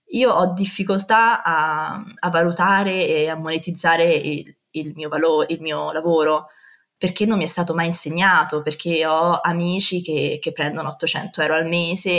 io 0.10 0.32
ho 0.32 0.54
difficoltà 0.54 1.42
a, 1.42 1.96
a 1.96 2.30
valutare 2.30 3.08
e 3.08 3.28
a 3.28 3.36
monetizzare 3.36 4.14
il, 4.14 4.56
il, 4.70 4.92
mio 4.94 5.10
valore, 5.10 5.52
il 5.52 5.62
mio 5.62 5.92
lavoro 5.92 6.50
perché 6.96 7.26
non 7.26 7.40
mi 7.40 7.46
è 7.46 7.48
stato 7.48 7.74
mai 7.74 7.88
insegnato, 7.88 8.62
perché 8.62 9.04
ho 9.08 9.40
amici 9.42 10.04
che, 10.04 10.38
che 10.40 10.52
prendono 10.52 10.90
800 10.90 11.42
euro 11.42 11.56
al 11.56 11.66
mese 11.68 12.12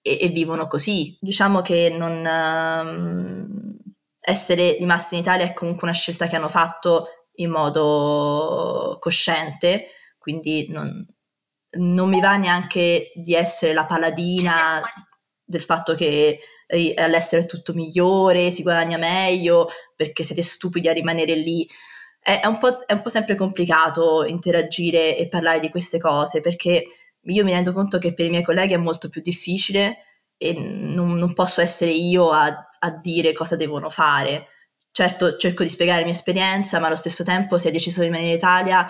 e, 0.00 0.18
e 0.20 0.28
vivono 0.28 0.68
così. 0.68 1.18
Diciamo 1.20 1.60
che 1.60 1.88
non, 1.90 2.24
um, 2.24 3.76
essere 4.20 4.76
rimasti 4.78 5.16
in 5.16 5.22
Italia 5.22 5.44
è 5.44 5.52
comunque 5.54 5.88
una 5.88 5.96
scelta 5.96 6.28
che 6.28 6.36
hanno 6.36 6.48
fatto 6.48 7.08
in 7.38 7.50
modo 7.50 8.96
cosciente, 9.00 9.86
quindi 10.18 10.66
non, 10.68 11.04
non 11.76 12.08
mi 12.08 12.20
va 12.20 12.36
neanche 12.36 13.12
di 13.14 13.34
essere 13.34 13.72
la 13.72 13.84
paladina 13.84 14.82
del 15.44 15.62
fatto 15.62 15.94
che 15.94 16.38
all'estero 16.96 17.42
è 17.42 17.46
tutto 17.46 17.72
migliore, 17.72 18.50
si 18.50 18.62
guadagna 18.62 18.96
meglio, 18.96 19.68
perché 19.94 20.24
siete 20.24 20.42
stupidi 20.42 20.88
a 20.88 20.92
rimanere 20.92 21.34
lì. 21.34 21.66
È, 22.20 22.40
è, 22.40 22.46
un 22.46 22.58
è, 22.86 22.92
un 22.92 23.02
po', 23.02 23.08
sempre 23.08 23.36
complicato 23.36 24.24
interagire 24.24 25.16
e 25.16 25.28
parlare 25.28 25.60
di 25.60 25.70
queste 25.70 25.98
cose, 25.98 26.40
perché 26.40 26.82
io 27.22 27.44
mi 27.44 27.52
rendo 27.52 27.72
conto 27.72 27.98
che 27.98 28.14
per 28.14 28.26
i 28.26 28.30
miei 28.30 28.42
colleghi 28.42 28.74
è 28.74 28.78
molto 28.78 29.08
più 29.08 29.20
difficile 29.20 29.98
e 30.36 30.52
non, 30.52 31.14
non 31.14 31.32
posso 31.32 31.60
essere 31.60 31.92
io 31.92 32.30
a, 32.30 32.68
a 32.78 32.90
dire 32.90 33.32
cosa 33.32 33.56
devono 33.56 33.88
fare. 33.90 34.48
Certo, 34.90 35.36
cerco 35.36 35.62
di 35.62 35.68
spiegare 35.68 36.00
la 36.00 36.06
mia 36.06 36.14
esperienza, 36.14 36.78
ma 36.78 36.86
allo 36.86 36.96
stesso 36.96 37.22
tempo 37.22 37.58
se 37.58 37.68
hai 37.68 37.72
deciso 37.72 38.00
di 38.00 38.06
rimanere 38.06 38.30
in 38.30 38.36
Italia 38.36 38.86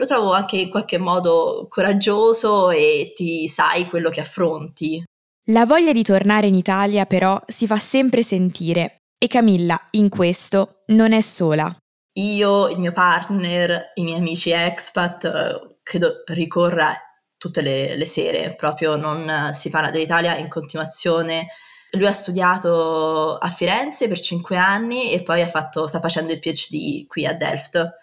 lo 0.00 0.06
trovo 0.06 0.32
anche 0.32 0.56
in 0.56 0.70
qualche 0.70 0.96
modo 0.96 1.66
coraggioso 1.68 2.70
e 2.70 3.12
ti 3.14 3.46
sai 3.48 3.86
quello 3.86 4.08
che 4.08 4.20
affronti. 4.20 5.04
La 5.50 5.66
voglia 5.66 5.92
di 5.92 6.02
tornare 6.02 6.46
in 6.46 6.54
Italia 6.54 7.04
però 7.04 7.38
si 7.46 7.66
fa 7.66 7.76
sempre 7.76 8.22
sentire 8.22 9.02
e 9.18 9.26
Camilla 9.26 9.78
in 9.90 10.08
questo 10.08 10.84
non 10.86 11.12
è 11.12 11.20
sola. 11.20 11.76
Io, 12.14 12.68
il 12.68 12.78
mio 12.78 12.92
partner, 12.92 13.92
i 13.94 14.02
miei 14.02 14.16
amici 14.16 14.50
expat, 14.52 15.24
eh, 15.26 15.76
credo 15.82 16.22
ricorra 16.28 16.96
tutte 17.36 17.60
le, 17.60 17.94
le 17.94 18.06
sere, 18.06 18.54
proprio 18.54 18.96
non 18.96 19.50
si 19.52 19.68
parla 19.68 19.90
dell'Italia 19.90 20.34
in 20.38 20.48
continuazione. 20.48 21.48
Lui 21.90 22.06
ha 22.06 22.12
studiato 22.12 23.36
a 23.36 23.48
Firenze 23.48 24.08
per 24.08 24.20
cinque 24.20 24.56
anni 24.56 25.12
e 25.12 25.22
poi 25.22 25.46
fatto, 25.46 25.86
sta 25.86 26.00
facendo 26.00 26.32
il 26.32 26.38
PhD 26.38 27.06
qui 27.06 27.26
a 27.26 27.34
Delft 27.34 27.98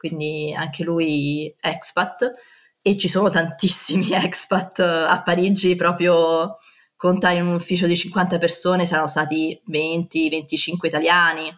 quindi 0.00 0.54
anche 0.56 0.82
lui 0.82 1.54
expat, 1.60 2.32
e 2.80 2.96
ci 2.96 3.06
sono 3.08 3.28
tantissimi 3.28 4.12
expat 4.16 4.78
a 4.80 5.20
Parigi, 5.22 5.76
proprio 5.76 6.56
conta 6.96 7.30
in 7.30 7.46
un 7.46 7.54
ufficio 7.54 7.86
di 7.86 7.94
50 7.96 8.38
persone, 8.38 8.86
saranno 8.86 9.06
stati 9.06 9.60
20-25 9.66 10.86
italiani, 10.86 11.52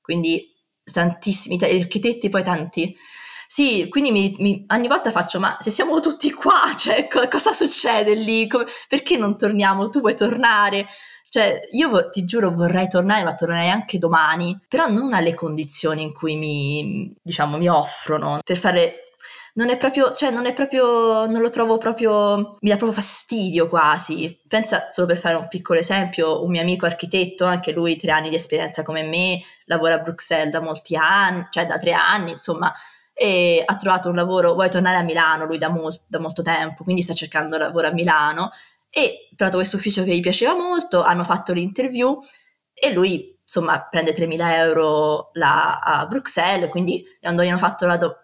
quindi 0.00 0.40
tantissimi, 0.84 1.58
architetti 1.60 2.28
poi 2.28 2.44
tanti. 2.44 2.96
Sì, 3.48 3.88
quindi 3.88 4.12
mi, 4.12 4.36
mi, 4.38 4.64
ogni 4.68 4.86
volta 4.86 5.10
faccio, 5.10 5.40
ma 5.40 5.56
se 5.58 5.70
siamo 5.70 5.98
tutti 6.00 6.30
qua, 6.32 6.74
cioè, 6.78 7.08
co- 7.08 7.26
cosa 7.28 7.52
succede 7.52 8.14
lì? 8.14 8.46
Come, 8.46 8.66
perché 8.86 9.16
non 9.16 9.36
torniamo? 9.36 9.88
Tu 9.88 9.98
vuoi 10.00 10.14
tornare? 10.14 10.86
Cioè, 11.30 11.60
io 11.72 12.08
ti 12.10 12.24
giuro 12.24 12.50
vorrei 12.50 12.88
tornare, 12.88 13.22
ma 13.22 13.34
tornerei 13.34 13.70
anche 13.70 13.98
domani, 13.98 14.58
però 14.66 14.88
non 14.88 15.12
alle 15.12 15.34
condizioni 15.34 16.02
in 16.02 16.12
cui 16.12 16.36
mi, 16.36 17.14
diciamo, 17.22 17.58
mi 17.58 17.68
offrono. 17.68 18.38
Per 18.42 18.56
fare 18.56 19.08
non 19.54 19.70
è 19.70 19.76
proprio, 19.76 20.12
cioè 20.12 20.30
non 20.30 20.46
è 20.46 20.52
proprio, 20.52 21.26
non 21.26 21.40
lo 21.40 21.50
trovo 21.50 21.78
proprio, 21.78 22.56
mi 22.60 22.70
dà 22.70 22.76
proprio 22.76 22.92
fastidio 22.92 23.66
quasi. 23.68 24.40
Pensa, 24.46 24.86
solo 24.86 25.08
per 25.08 25.16
fare 25.16 25.34
un 25.34 25.48
piccolo 25.48 25.80
esempio, 25.80 26.44
un 26.44 26.50
mio 26.50 26.60
amico 26.62 26.86
architetto, 26.86 27.44
anche 27.44 27.72
lui 27.72 27.96
tre 27.96 28.12
anni 28.12 28.28
di 28.28 28.36
esperienza 28.36 28.82
come 28.82 29.02
me, 29.02 29.40
lavora 29.64 29.94
a 29.94 29.98
Bruxelles 29.98 30.52
da 30.52 30.60
molti 30.60 30.96
anni, 30.96 31.46
cioè 31.50 31.66
da 31.66 31.76
tre 31.76 31.92
anni, 31.92 32.30
insomma, 32.30 32.72
e 33.12 33.62
ha 33.66 33.76
trovato 33.76 34.08
un 34.10 34.14
lavoro, 34.14 34.52
vuole 34.54 34.68
tornare 34.68 34.96
a 34.96 35.02
Milano, 35.02 35.44
lui 35.44 35.58
da, 35.58 35.68
mo- 35.68 35.90
da 36.06 36.20
molto 36.20 36.42
tempo, 36.42 36.84
quindi 36.84 37.02
sta 37.02 37.14
cercando 37.14 37.58
lavoro 37.58 37.88
a 37.88 37.92
Milano 37.92 38.50
e 38.98 39.28
trovato 39.36 39.58
questo 39.58 39.76
ufficio 39.76 40.02
che 40.02 40.14
gli 40.14 40.20
piaceva 40.20 40.54
molto, 40.54 41.02
hanno 41.02 41.22
fatto 41.22 41.52
l'interview 41.52 42.18
e 42.74 42.92
lui 42.92 43.36
insomma 43.40 43.86
prende 43.88 44.12
3.000 44.12 44.52
euro 44.54 45.30
là 45.34 45.78
a 45.78 46.06
Bruxelles, 46.06 46.68
quindi 46.68 47.04
quando 47.20 47.42
gli 47.42 47.48
hanno 47.48 47.58
fatto 47.58 47.86
la, 47.86 47.96
do- 47.96 48.16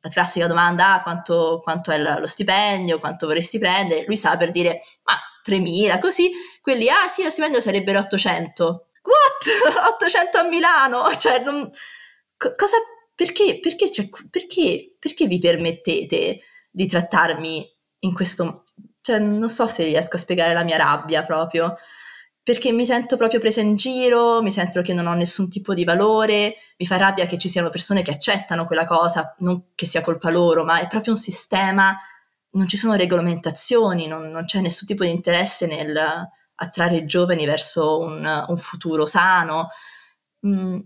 la 0.00 0.08
classica 0.08 0.46
domanda 0.46 0.94
ah, 0.94 1.00
quanto, 1.02 1.60
quanto, 1.62 1.90
è 1.90 1.98
lo 1.98 2.26
stipendio, 2.26 2.98
quanto 2.98 3.26
vorresti 3.26 3.58
prendere, 3.58 4.04
lui 4.06 4.16
stava 4.16 4.36
per 4.38 4.50
dire 4.50 4.80
ma 5.04 5.14
3.000, 5.46 6.00
così 6.00 6.30
quelli 6.62 6.88
ah 6.88 7.06
sì 7.08 7.22
lo 7.22 7.30
stipendio 7.30 7.60
sarebbero 7.60 7.98
800. 8.00 8.88
What? 9.02 9.74
800 9.94 10.38
a 10.38 10.42
Milano? 10.44 11.16
Cioè, 11.18 11.40
non, 11.40 11.70
cosa, 12.36 12.76
perché, 13.14 13.58
perché, 13.60 13.90
perché, 14.30 14.96
perché 14.98 15.26
vi 15.26 15.38
permettete 15.38 16.40
di 16.70 16.86
trattarmi 16.88 17.70
in 18.00 18.14
questo 18.14 18.44
modo? 18.44 18.63
Cioè 19.04 19.18
non 19.18 19.50
so 19.50 19.66
se 19.66 19.84
riesco 19.84 20.16
a 20.16 20.18
spiegare 20.18 20.54
la 20.54 20.62
mia 20.62 20.78
rabbia 20.78 21.24
proprio, 21.24 21.76
perché 22.42 22.72
mi 22.72 22.86
sento 22.86 23.18
proprio 23.18 23.38
presa 23.38 23.60
in 23.60 23.76
giro, 23.76 24.40
mi 24.40 24.50
sento 24.50 24.80
che 24.80 24.94
non 24.94 25.06
ho 25.06 25.12
nessun 25.12 25.50
tipo 25.50 25.74
di 25.74 25.84
valore, 25.84 26.54
mi 26.78 26.86
fa 26.86 26.96
rabbia 26.96 27.26
che 27.26 27.36
ci 27.36 27.50
siano 27.50 27.68
persone 27.68 28.00
che 28.00 28.12
accettano 28.12 28.64
quella 28.64 28.86
cosa, 28.86 29.34
non 29.40 29.72
che 29.74 29.84
sia 29.84 30.00
colpa 30.00 30.30
loro, 30.30 30.64
ma 30.64 30.80
è 30.80 30.86
proprio 30.86 31.12
un 31.12 31.18
sistema, 31.18 31.94
non 32.52 32.66
ci 32.66 32.78
sono 32.78 32.94
regolamentazioni, 32.94 34.06
non, 34.06 34.30
non 34.30 34.46
c'è 34.46 34.60
nessun 34.60 34.86
tipo 34.86 35.04
di 35.04 35.10
interesse 35.10 35.66
nel 35.66 36.26
attrarre 36.54 36.96
i 36.96 37.04
giovani 37.04 37.44
verso 37.44 37.98
un, 37.98 38.44
un 38.48 38.56
futuro 38.56 39.04
sano. 39.04 39.68
Mm, 40.46 40.80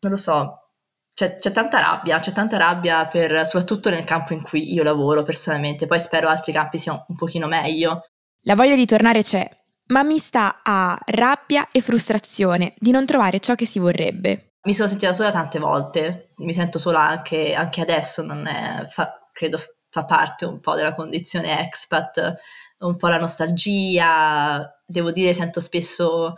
non 0.00 0.10
lo 0.10 0.16
so, 0.18 0.69
c'è, 1.12 1.36
c'è, 1.36 1.50
tanta 1.52 1.78
rabbia, 1.78 2.18
c'è 2.18 2.32
tanta 2.32 2.56
rabbia 2.56 3.06
per, 3.06 3.46
soprattutto 3.46 3.90
nel 3.90 4.04
campo 4.04 4.32
in 4.32 4.42
cui 4.42 4.72
io 4.72 4.82
lavoro 4.82 5.22
personalmente, 5.22 5.86
poi 5.86 5.98
spero 5.98 6.28
altri 6.28 6.52
campi 6.52 6.78
siano 6.78 7.04
un 7.08 7.16
pochino 7.16 7.46
meglio. 7.46 8.04
La 8.42 8.54
voglia 8.54 8.74
di 8.74 8.86
tornare 8.86 9.22
c'è, 9.22 9.46
ma 9.88 10.02
mi 10.02 10.18
sta 10.18 10.60
a 10.62 10.98
rabbia 11.06 11.68
e 11.70 11.80
frustrazione 11.80 12.74
di 12.78 12.90
non 12.90 13.04
trovare 13.04 13.40
ciò 13.40 13.54
che 13.54 13.66
si 13.66 13.78
vorrebbe. 13.78 14.52
Mi 14.62 14.74
sono 14.74 14.88
sentita 14.88 15.12
sola 15.12 15.32
tante 15.32 15.58
volte, 15.58 16.32
mi 16.38 16.52
sento 16.52 16.78
sola 16.78 17.00
anche, 17.00 17.54
anche 17.54 17.80
adesso, 17.80 18.22
è, 18.22 18.86
fa, 18.88 19.28
credo 19.32 19.58
fa 19.90 20.04
parte 20.04 20.44
un 20.44 20.60
po' 20.60 20.74
della 20.74 20.94
condizione 20.94 21.60
expat, 21.60 22.34
un 22.78 22.96
po' 22.96 23.08
la 23.08 23.18
nostalgia, 23.18 24.82
devo 24.86 25.10
dire 25.10 25.32
sento 25.32 25.60
spesso 25.60 26.34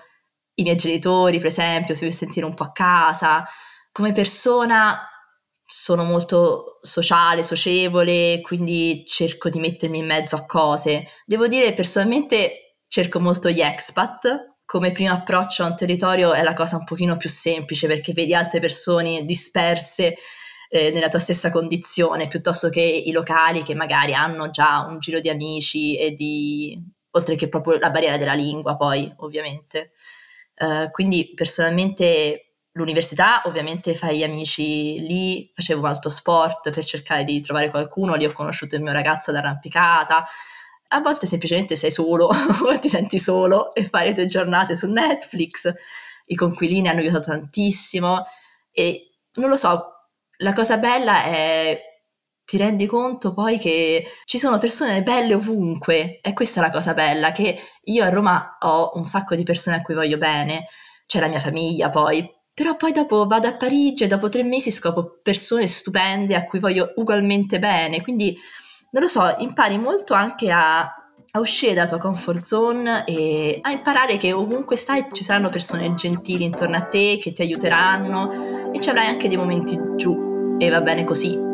i 0.55 0.63
miei 0.63 0.77
genitori, 0.77 1.39
per 1.39 1.47
esempio, 1.49 1.95
si 1.95 2.01
vuole 2.01 2.17
sentire 2.17 2.47
un 2.47 2.55
po' 2.55 2.65
a 2.65 2.73
casa, 2.73 3.45
come 3.93 4.13
persona 4.13 5.07
sono 5.65 6.05
molto 6.05 6.79
sociale, 6.81 7.43
socievole, 7.43 8.41
quindi 8.41 9.05
cerco 9.07 9.49
di 9.49 9.61
mettermi 9.61 9.99
in 9.99 10.07
mezzo 10.07 10.35
a 10.37 10.45
cose. 10.45 11.07
Devo 11.25 11.47
dire, 11.47 11.73
personalmente 11.73 12.79
cerco 12.89 13.21
molto 13.21 13.51
gli 13.51 13.61
expat. 13.61 14.57
Come 14.65 14.93
primo 14.93 15.13
approccio 15.13 15.63
a 15.63 15.67
un 15.67 15.77
territorio 15.77 16.33
è 16.33 16.43
la 16.43 16.55
cosa 16.55 16.77
un 16.77 16.85
pochino 16.85 17.17
più 17.17 17.29
semplice 17.29 17.87
perché 17.87 18.13
vedi 18.13 18.35
altre 18.35 18.61
persone 18.61 19.25
disperse 19.25 20.15
eh, 20.71 20.91
nella 20.91 21.09
tua 21.09 21.19
stessa 21.19 21.51
condizione 21.51 22.29
piuttosto 22.29 22.71
che 22.71 22.81
i 22.81 23.13
locali 23.13 23.63
che 23.63 23.75
magari 23.75 24.15
hanno 24.15 24.49
già 24.49 24.87
un 24.89 24.99
giro 24.99 25.21
di 25.21 25.29
amici 25.29 25.99
e 25.99 26.13
di 26.13 26.81
oltre 27.11 27.35
che 27.35 27.49
proprio 27.49 27.79
la 27.79 27.91
barriera 27.91 28.17
della 28.17 28.35
lingua 28.35 28.77
poi 28.77 29.13
ovviamente 29.19 29.93
Uh, 30.55 30.91
quindi 30.91 31.33
personalmente 31.35 32.52
l'università 32.73 33.43
ovviamente 33.45 33.95
fai 33.95 34.25
amici 34.25 35.01
lì, 35.01 35.51
facevo 35.55 35.81
molto 35.81 36.09
sport 36.09 36.71
per 36.71 36.85
cercare 36.85 37.25
di 37.25 37.41
trovare 37.41 37.71
qualcuno, 37.71 38.15
lì 38.15 38.25
ho 38.25 38.33
conosciuto 38.33 38.77
il 38.77 38.83
mio 38.83 38.93
ragazzo 38.93 39.33
d'arrampicata, 39.33 40.25
a 40.89 41.01
volte 41.01 41.27
semplicemente 41.27 41.77
sei 41.77 41.91
solo, 41.91 42.31
ti 42.81 42.89
senti 42.89 43.19
solo 43.19 43.75
e 43.75 43.85
fai 43.85 44.09
le 44.09 44.15
tue 44.15 44.27
giornate 44.27 44.75
su 44.75 44.89
Netflix, 44.91 45.73
i 46.27 46.35
conquilini 46.35 46.89
hanno 46.89 47.01
aiutato 47.01 47.31
tantissimo 47.31 48.25
e 48.71 49.11
non 49.35 49.49
lo 49.49 49.57
so, 49.57 49.85
la 50.39 50.53
cosa 50.53 50.79
bella 50.79 51.25
è 51.25 51.91
ti 52.45 52.57
rendi 52.59 52.87
conto 52.87 53.33
poi 53.33 53.59
che 53.59 54.05
ci 54.25 54.39
sono 54.39 54.59
persone 54.59 55.03
belle 55.03 55.35
ovunque 55.35 56.21
e 56.21 56.33
questa 56.35 56.61
è 56.61 56.63
la 56.63 56.71
cosa 56.71 56.93
bella, 56.93 57.33
che 57.33 57.59
io 57.85 58.05
a 58.05 58.11
Roma 58.11 58.57
ho 58.61 58.93
un 58.95 59.05
sacco 59.05 59.35
di 59.35 59.45
persone 59.45 59.77
a 59.77 59.83
cui 59.83 59.95
voglio 59.95 60.19
bene, 60.19 60.67
c'è 61.07 61.21
la 61.21 61.29
mia 61.29 61.41
famiglia 61.41 61.89
poi, 61.89 62.29
però 62.55 62.77
poi 62.77 62.93
dopo 62.93 63.27
vado 63.27 63.49
a 63.49 63.55
Parigi 63.55 64.05
e 64.05 64.07
dopo 64.07 64.29
tre 64.29 64.43
mesi 64.43 64.71
scopro 64.71 65.19
persone 65.23 65.67
stupende 65.67 66.35
a 66.35 66.45
cui 66.45 66.59
voglio 66.59 66.93
ugualmente 66.97 67.59
bene, 67.59 68.03
quindi 68.03 68.37
non 68.91 69.03
lo 69.03 69.09
so, 69.09 69.37
impari 69.39 69.79
molto 69.79 70.13
anche 70.13 70.51
a, 70.51 70.81
a 70.81 71.41
uscire 71.41 71.73
dalla 71.73 71.89
tua 71.89 71.99
comfort 71.99 72.41
zone 72.41 73.05
e 73.07 73.59
a 73.63 73.71
imparare 73.71 74.19
che 74.19 74.35
ovunque 74.35 74.77
stai 74.77 75.07
ci 75.13 75.25
saranno 75.25 75.49
persone 75.49 75.95
gentili 75.95 76.45
intorno 76.45 76.77
a 76.77 76.83
te 76.83 77.19
che 77.19 77.33
ti 77.33 77.41
aiuteranno 77.41 78.71
e 78.71 78.81
ci 78.81 78.91
avrai 78.91 79.07
anche 79.07 79.29
dei 79.29 79.39
momenti 79.39 79.79
giù 79.97 80.57
e 80.59 80.69
va 80.69 80.83
bene 80.83 81.05
così. 81.05 81.51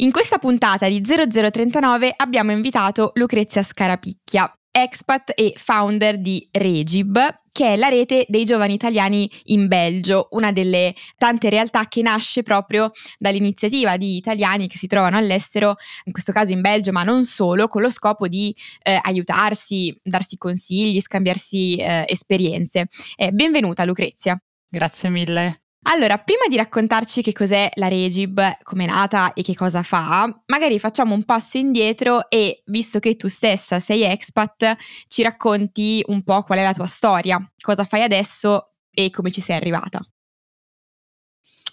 In 0.00 0.12
questa 0.12 0.38
puntata 0.38 0.86
di 0.88 1.02
0039 1.02 2.12
abbiamo 2.16 2.52
invitato 2.52 3.10
Lucrezia 3.14 3.62
Scarapicchia, 3.62 4.57
expat 4.82 5.32
e 5.34 5.54
founder 5.56 6.18
di 6.20 6.48
Regib, 6.50 7.18
che 7.50 7.72
è 7.72 7.76
la 7.76 7.88
rete 7.88 8.24
dei 8.28 8.44
giovani 8.44 8.74
italiani 8.74 9.30
in 9.46 9.66
Belgio, 9.66 10.28
una 10.32 10.52
delle 10.52 10.94
tante 11.16 11.48
realtà 11.50 11.88
che 11.88 12.02
nasce 12.02 12.42
proprio 12.42 12.90
dall'iniziativa 13.18 13.96
di 13.96 14.16
italiani 14.16 14.68
che 14.68 14.76
si 14.76 14.86
trovano 14.86 15.16
all'estero, 15.16 15.74
in 16.04 16.12
questo 16.12 16.32
caso 16.32 16.52
in 16.52 16.60
Belgio, 16.60 16.92
ma 16.92 17.02
non 17.02 17.24
solo, 17.24 17.68
con 17.68 17.82
lo 17.82 17.90
scopo 17.90 18.28
di 18.28 18.54
eh, 18.82 18.98
aiutarsi, 19.02 19.94
darsi 20.02 20.36
consigli, 20.36 21.00
scambiarsi 21.00 21.76
eh, 21.76 22.04
esperienze. 22.06 22.86
Eh, 23.16 23.32
benvenuta 23.32 23.84
Lucrezia. 23.84 24.40
Grazie 24.70 25.08
mille. 25.08 25.67
Allora, 25.82 26.18
prima 26.18 26.42
di 26.48 26.56
raccontarci 26.56 27.22
che 27.22 27.32
cos'è 27.32 27.70
la 27.74 27.88
Regib, 27.88 28.58
come 28.62 28.84
è 28.84 28.86
nata 28.86 29.32
e 29.32 29.42
che 29.42 29.54
cosa 29.54 29.82
fa, 29.82 30.42
magari 30.46 30.78
facciamo 30.78 31.14
un 31.14 31.24
passo 31.24 31.56
indietro 31.56 32.28
e, 32.28 32.62
visto 32.66 32.98
che 32.98 33.16
tu 33.16 33.28
stessa 33.28 33.80
sei 33.80 34.02
expat, 34.02 34.76
ci 35.06 35.22
racconti 35.22 36.02
un 36.08 36.22
po' 36.24 36.42
qual 36.42 36.58
è 36.58 36.62
la 36.62 36.74
tua 36.74 36.86
storia, 36.86 37.38
cosa 37.58 37.84
fai 37.84 38.02
adesso 38.02 38.74
e 38.90 39.10
come 39.10 39.30
ci 39.30 39.40
sei 39.40 39.56
arrivata. 39.56 40.00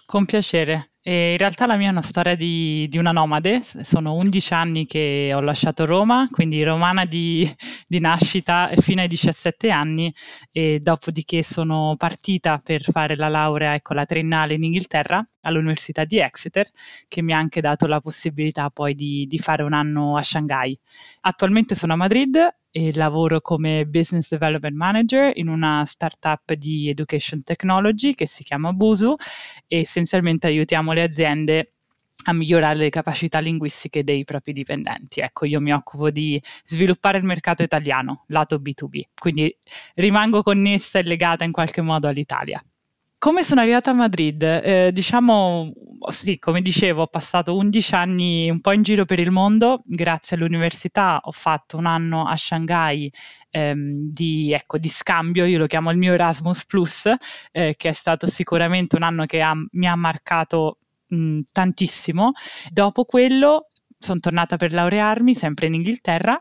Con 0.06 0.26
piacere. 0.26 0.95
E 1.08 1.34
in 1.34 1.38
realtà 1.38 1.68
la 1.68 1.76
mia 1.78 1.90
è 1.90 1.92
una 1.92 2.02
storia 2.02 2.34
di, 2.34 2.88
di, 2.90 2.98
una 2.98 3.12
nomade, 3.12 3.62
sono 3.82 4.16
11 4.16 4.54
anni 4.56 4.86
che 4.88 5.32
ho 5.36 5.40
lasciato 5.40 5.86
Roma, 5.86 6.28
quindi 6.32 6.64
romana 6.64 7.06
di, 7.06 7.48
di, 7.86 8.00
nascita 8.00 8.72
fino 8.78 9.02
ai 9.02 9.08
17 9.08 9.70
anni 9.70 10.12
e 10.52 10.80
dopodiché 10.80 11.44
sono 11.44 11.94
partita 11.96 12.60
per 12.64 12.82
fare 12.82 13.16
la 13.18 13.28
laurea, 13.28 13.76
ecco 13.76 13.94
la 13.94 14.06
triennale 14.06 14.56
in 14.56 14.64
Inghilterra 14.64 15.24
all'Università 15.42 16.06
di 16.06 16.18
Exeter, 16.18 16.68
che 17.08 17.22
mi 17.22 17.34
ha 17.34 17.38
anche 17.38 17.62
dato 17.62 17.86
la 17.86 18.02
possibilità 18.02 18.72
poi 18.72 18.96
di, 18.96 19.28
di 19.28 19.38
fare 19.38 19.62
un 19.62 19.74
anno 19.74 20.18
a 20.18 20.24
Shanghai. 20.24 20.76
Attualmente 21.22 21.76
sono 21.76 21.94
a 21.94 21.98
Madrid 21.98 22.36
e 22.78 22.92
lavoro 22.94 23.40
come 23.40 23.86
Business 23.86 24.30
Development 24.30 24.76
Manager 24.76 25.32
in 25.36 25.48
una 25.48 25.86
startup 25.86 26.52
di 26.56 26.90
Education 26.90 27.42
Technology 27.42 28.14
che 28.14 28.28
si 28.28 28.44
chiama 28.44 28.74
Busu 28.74 29.16
e 29.66 29.78
essenzialmente 29.78 30.48
aiutiamo 30.48 30.92
le 30.92 31.02
aziende 31.04 31.68
a 32.26 32.34
migliorare 32.34 32.76
le 32.76 32.90
capacità 32.90 33.40
linguistiche 33.40 34.04
dei 34.04 34.26
propri 34.26 34.52
dipendenti. 34.52 35.22
Ecco, 35.22 35.46
io 35.46 35.62
mi 35.62 35.72
occupo 35.72 36.10
di 36.10 36.42
sviluppare 36.66 37.18
il 37.18 37.24
mercato 37.24 37.64
italiano, 37.64 38.26
lato 38.28 38.58
B2B, 38.58 39.04
quindi 39.18 39.58
rimango 39.94 40.44
connessa 40.44 41.00
e 41.00 41.04
legata 41.04 41.46
in 41.46 41.54
qualche 41.54 41.80
modo 41.80 42.10
all'Italia. 42.10 42.62
Come 43.26 43.44
sono 43.44 43.62
arrivata 43.62 43.90
a 43.90 43.96
Madrid? 43.96 44.44
Eh, 44.44 44.92
diciamo, 44.92 45.74
sì, 46.10 46.38
come 46.38 46.62
dicevo, 46.62 47.02
ho 47.02 47.08
passato 47.08 47.56
11 47.56 47.96
anni 47.96 48.52
un 48.52 48.62
po' 48.62 48.72
in 48.72 48.84
giro 48.84 49.06
per 49.06 49.20
il 49.20 49.32
mondo, 49.32 49.82
grazie 49.84 50.36
all'università 50.36 51.20
ho 51.24 51.32
fatto 51.32 51.76
un 51.76 51.88
anno 51.88 52.28
a 52.28 52.38
Shanghai 52.38 53.12
ehm, 53.50 54.12
di, 54.12 54.54
ecco, 54.54 54.78
di, 54.78 54.90
scambio, 54.90 55.46
io 55.46 55.58
lo 55.58 55.66
chiamo 55.66 55.90
il 55.90 55.98
mio 55.98 56.14
Erasmus 56.14 56.68
Plus, 56.68 57.12
eh, 57.52 57.74
che 57.76 57.90
è 57.90 57.94
stato 57.94 58.28
sicuramente 58.28 58.96
un 58.96 59.02
anno 59.02 59.26
che 59.26 59.42
ha, 59.42 59.56
mi 59.72 59.88
ha 59.88 59.96
marcato 59.96 60.78
mh, 61.08 61.40
tantissimo. 61.52 62.32
Dopo 62.70 63.06
quello 63.06 63.70
sono 63.98 64.20
tornata 64.20 64.56
per 64.56 64.72
laurearmi, 64.72 65.34
sempre 65.34 65.66
in 65.66 65.74
Inghilterra, 65.74 66.40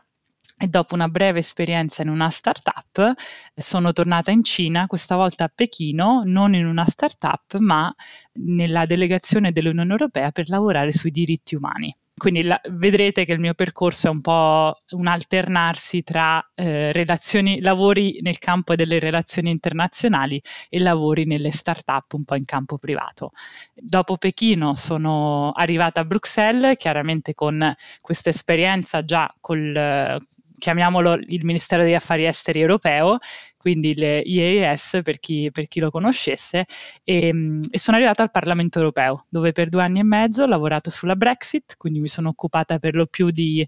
e 0.57 0.67
dopo 0.67 0.95
una 0.95 1.09
breve 1.09 1.39
esperienza 1.39 2.01
in 2.01 2.09
una 2.09 2.29
startup 2.29 3.13
sono 3.53 3.91
tornata 3.91 4.31
in 4.31 4.43
Cina, 4.43 4.87
questa 4.87 5.15
volta 5.15 5.45
a 5.45 5.51
Pechino, 5.53 6.23
non 6.25 6.53
in 6.53 6.65
una 6.65 6.85
startup 6.85 7.57
ma 7.57 7.93
nella 8.33 8.85
delegazione 8.85 9.51
dell'Unione 9.51 9.91
Europea 9.91 10.31
per 10.31 10.49
lavorare 10.49 10.91
sui 10.91 11.11
diritti 11.11 11.55
umani. 11.55 11.95
Quindi 12.17 12.43
la, 12.43 12.59
vedrete 12.69 13.25
che 13.25 13.33
il 13.33 13.41
mio 13.41 13.53
percorso 13.53 14.07
è 14.07 14.09
un 14.09 14.21
po' 14.21 14.81
un 14.91 15.07
alternarsi 15.07 16.01
tra 16.01 16.41
eh, 16.55 16.93
relazioni, 16.93 17.59
lavori 17.59 18.19
nel 18.21 18.37
campo 18.37 18.75
delle 18.75 18.99
relazioni 18.99 19.49
internazionali 19.49 20.41
e 20.69 20.79
lavori 20.79 21.25
nelle 21.25 21.51
start-up 21.51 22.13
un 22.13 22.23
po' 22.23 22.35
in 22.35 22.45
campo 22.45 22.77
privato. 22.77 23.31
Dopo 23.73 24.15
Pechino 24.15 24.75
sono 24.75 25.51
arrivata 25.51 25.99
a 25.99 26.05
Bruxelles, 26.05 26.77
chiaramente 26.77 27.33
con 27.33 27.75
questa 27.99 28.29
esperienza 28.29 29.03
già 29.03 29.29
col, 29.41 30.17
chiamiamolo 30.57 31.15
il 31.15 31.45
Ministero 31.45 31.83
degli 31.83 31.93
Affari 31.93 32.25
Esteri 32.25 32.59
europeo, 32.59 33.17
quindi 33.65 33.95
le 33.95 34.19
IAS 34.19 34.99
per 35.03 35.19
chi, 35.19 35.49
per 35.51 35.67
chi 35.67 35.79
lo 35.79 35.89
conoscesse, 35.89 36.65
e, 37.03 37.29
ehm, 37.29 37.61
e, 37.71 37.79
sono 37.79 37.97
arrivata 37.97 38.21
al 38.21 38.29
Parlamento 38.29 38.77
europeo, 38.77 39.25
dove 39.27 39.53
per 39.53 39.69
due 39.69 39.81
anni 39.81 40.01
e 40.01 40.03
mezzo 40.03 40.43
ho 40.43 40.45
lavorato 40.45 40.91
sulla 40.91 41.15
Brexit, 41.15 41.75
quindi 41.75 41.99
mi 41.99 42.07
sono 42.07 42.29
occupata 42.29 42.77
per 42.77 42.93
lo 42.93 43.07
più 43.07 43.31
di 43.31 43.67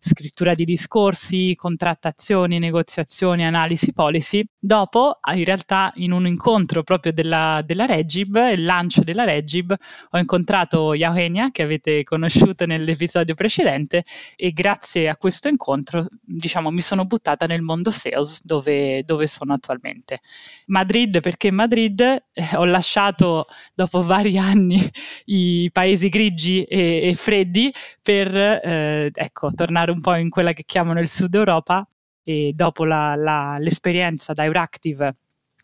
scrittura 0.00 0.52
di 0.54 0.64
discorsi, 0.64 1.54
contrattazioni, 1.54 2.58
negoziazioni, 2.58 3.46
analisi 3.46 3.94
policy. 3.94 4.44
Dopo, 4.58 5.18
in 5.34 5.44
realtà, 5.44 5.92
in 5.96 6.12
un 6.12 6.26
incontro 6.26 6.82
proprio 6.82 7.12
della, 7.12 7.62
della 7.64 7.86
Regib, 7.86 8.36
il 8.52 8.64
lancio 8.64 9.02
della 9.02 9.24
Regib, 9.24 9.74
ho 10.10 10.18
incontrato 10.18 10.92
Eugenia, 10.92 11.50
che 11.50 11.62
avete 11.62 12.04
conosciuto 12.04 12.66
nell'episodio 12.66 13.34
precedente, 13.34 14.04
e 14.36 14.52
grazie 14.52 15.08
a 15.08 15.16
questo 15.16 15.48
incontro, 15.48 16.06
diciamo, 16.20 16.70
mi 16.70 16.82
sono 16.82 17.06
buttata 17.06 17.46
nel 17.46 17.62
mondo 17.62 17.90
sales, 17.90 18.44
dove, 18.44 19.02
dove 19.04 19.26
sono 19.26 19.37
attualmente. 19.52 20.20
Madrid, 20.66 21.20
perché 21.20 21.50
Madrid 21.50 22.00
eh, 22.00 22.22
ho 22.54 22.64
lasciato 22.64 23.46
dopo 23.74 24.02
vari 24.02 24.38
anni 24.38 24.80
i 25.26 25.70
paesi 25.72 26.08
grigi 26.08 26.62
e, 26.64 27.08
e 27.08 27.14
freddi 27.14 27.72
per 28.02 28.34
eh, 28.34 29.10
ecco, 29.12 29.52
tornare 29.52 29.90
un 29.90 30.00
po' 30.00 30.14
in 30.14 30.30
quella 30.30 30.52
che 30.52 30.64
chiamano 30.64 31.00
il 31.00 31.08
Sud 31.08 31.34
Europa 31.34 31.86
e 32.22 32.52
dopo 32.54 32.84
la, 32.84 33.14
la, 33.14 33.56
l'esperienza 33.58 34.32
da 34.32 34.44
Euractiv 34.44 35.10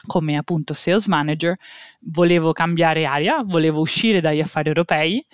come 0.06 0.36
appunto 0.36 0.74
sales 0.74 1.06
manager, 1.06 1.56
volevo 2.00 2.52
cambiare 2.52 3.06
aria, 3.06 3.42
volevo 3.42 3.80
uscire 3.80 4.20
dagli 4.20 4.40
affari 4.40 4.68
europei 4.68 5.24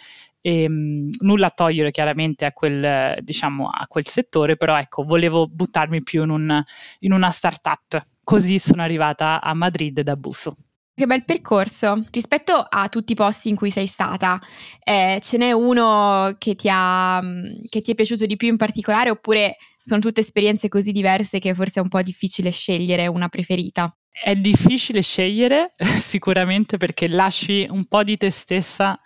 e, 0.41 0.69
mh, 0.69 1.17
nulla 1.21 1.47
a 1.47 1.51
togliere 1.51 1.91
chiaramente 1.91 2.45
a 2.45 2.53
quel, 2.53 3.19
diciamo, 3.23 3.69
a 3.69 3.87
quel 3.87 4.07
settore, 4.07 4.57
però 4.57 4.79
ecco, 4.79 5.03
volevo 5.03 5.47
buttarmi 5.47 6.03
più 6.03 6.23
in, 6.23 6.31
un, 6.31 6.65
in 7.01 7.13
una 7.13 7.31
startup. 7.31 8.01
Così 8.23 8.59
sono 8.59 8.83
arrivata 8.83 9.41
a 9.41 9.55
Madrid 9.55 10.01
da 10.01 10.17
Buso. 10.17 10.55
Che 10.95 11.07
bel 11.07 11.25
percorso. 11.25 12.05
Rispetto 12.11 12.55
a 12.55 12.89
tutti 12.89 13.13
i 13.13 13.15
posti 13.15 13.49
in 13.49 13.57
cui 13.57 13.71
sei 13.71 13.87
stata, 13.87 14.39
eh, 14.85 15.19
ce 15.23 15.39
n'è 15.39 15.53
uno 15.53 16.35
che 16.37 16.55
ti, 16.55 16.69
ha, 16.71 17.23
che 17.69 17.81
ti 17.81 17.93
è 17.93 17.95
piaciuto 17.95 18.27
di 18.27 18.37
più 18.37 18.49
in 18.49 18.59
particolare 18.59 19.09
oppure 19.09 19.57
sono 19.79 20.01
tutte 20.01 20.21
esperienze 20.21 20.69
così 20.69 20.93
diverse 20.93 21.39
che 21.39 21.55
forse 21.55 21.81
è 21.81 21.83
un 21.83 21.89
po' 21.89 22.03
difficile 22.03 22.51
scegliere 22.51 23.07
una 23.07 23.29
preferita? 23.29 23.97
È 24.11 24.35
difficile 24.35 25.01
scegliere 25.01 25.75
sicuramente 26.03 26.77
perché 26.77 27.09
lasci 27.09 27.67
un 27.71 27.87
po' 27.87 28.03
di 28.03 28.19
te 28.19 28.29
stessa 28.29 29.01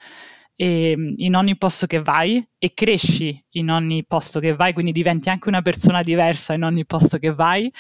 ehm, 0.57 1.15
in 1.17 1.35
ogni 1.37 1.57
posto 1.57 1.87
che 1.87 2.01
vai 2.01 2.47
e 2.59 2.73
cresci 2.75 3.43
in 3.51 3.71
ogni 3.71 4.05
posto 4.07 4.41
che 4.41 4.55
vai, 4.55 4.73
quindi 4.73 4.93
diventi 4.93 5.29
anche 5.29 5.49
una 5.49 5.63
persona 5.63 6.03
diversa 6.03 6.55
in 6.55 6.63
ogni 6.63 6.85
posto 6.87 7.19
che 7.19 7.33
vai. 7.33 7.73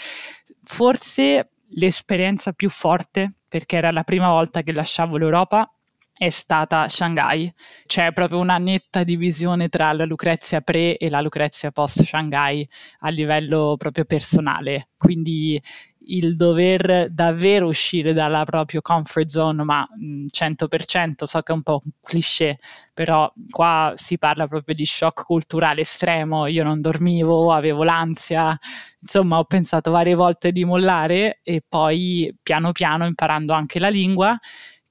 Forse 0.62 1.50
l'esperienza 1.76 2.52
più 2.52 2.68
forte, 2.70 3.30
perché 3.48 3.76
era 3.76 3.90
la 3.90 4.02
prima 4.04 4.28
volta 4.30 4.62
che 4.62 4.72
lasciavo 4.72 5.16
l'Europa, 5.16 5.68
è 6.16 6.28
stata 6.28 6.88
Shanghai. 6.88 7.52
C'è 7.86 8.12
proprio 8.12 8.38
una 8.38 8.58
netta 8.58 9.02
divisione 9.02 9.68
tra 9.68 9.92
la 9.92 10.04
Lucrezia 10.04 10.60
pre 10.60 10.96
e 10.96 11.10
la 11.10 11.20
Lucrezia 11.20 11.72
post 11.72 12.04
Shanghai 12.04 12.66
a 13.00 13.08
livello 13.08 13.74
proprio 13.76 14.04
personale. 14.04 14.90
Quindi 14.96 15.60
il 16.06 16.36
dover 16.36 17.08
davvero 17.10 17.66
uscire 17.66 18.12
dalla 18.12 18.44
propria 18.44 18.80
comfort 18.80 19.28
zone, 19.28 19.62
ma 19.64 19.86
mh, 19.96 20.26
100%, 20.30 21.24
so 21.24 21.40
che 21.42 21.52
è 21.52 21.54
un 21.54 21.62
po' 21.62 21.80
un 21.82 21.90
cliché, 22.02 22.58
però 22.92 23.30
qua 23.50 23.92
si 23.94 24.18
parla 24.18 24.46
proprio 24.46 24.74
di 24.74 24.84
shock 24.84 25.24
culturale 25.24 25.82
estremo, 25.82 26.46
io 26.46 26.64
non 26.64 26.80
dormivo, 26.80 27.52
avevo 27.52 27.84
l'ansia, 27.84 28.56
insomma 29.00 29.38
ho 29.38 29.44
pensato 29.44 29.90
varie 29.90 30.14
volte 30.14 30.52
di 30.52 30.64
mollare 30.64 31.40
e 31.42 31.62
poi 31.66 32.34
piano 32.42 32.72
piano 32.72 33.06
imparando 33.06 33.52
anche 33.52 33.78
la 33.78 33.88
lingua 33.88 34.38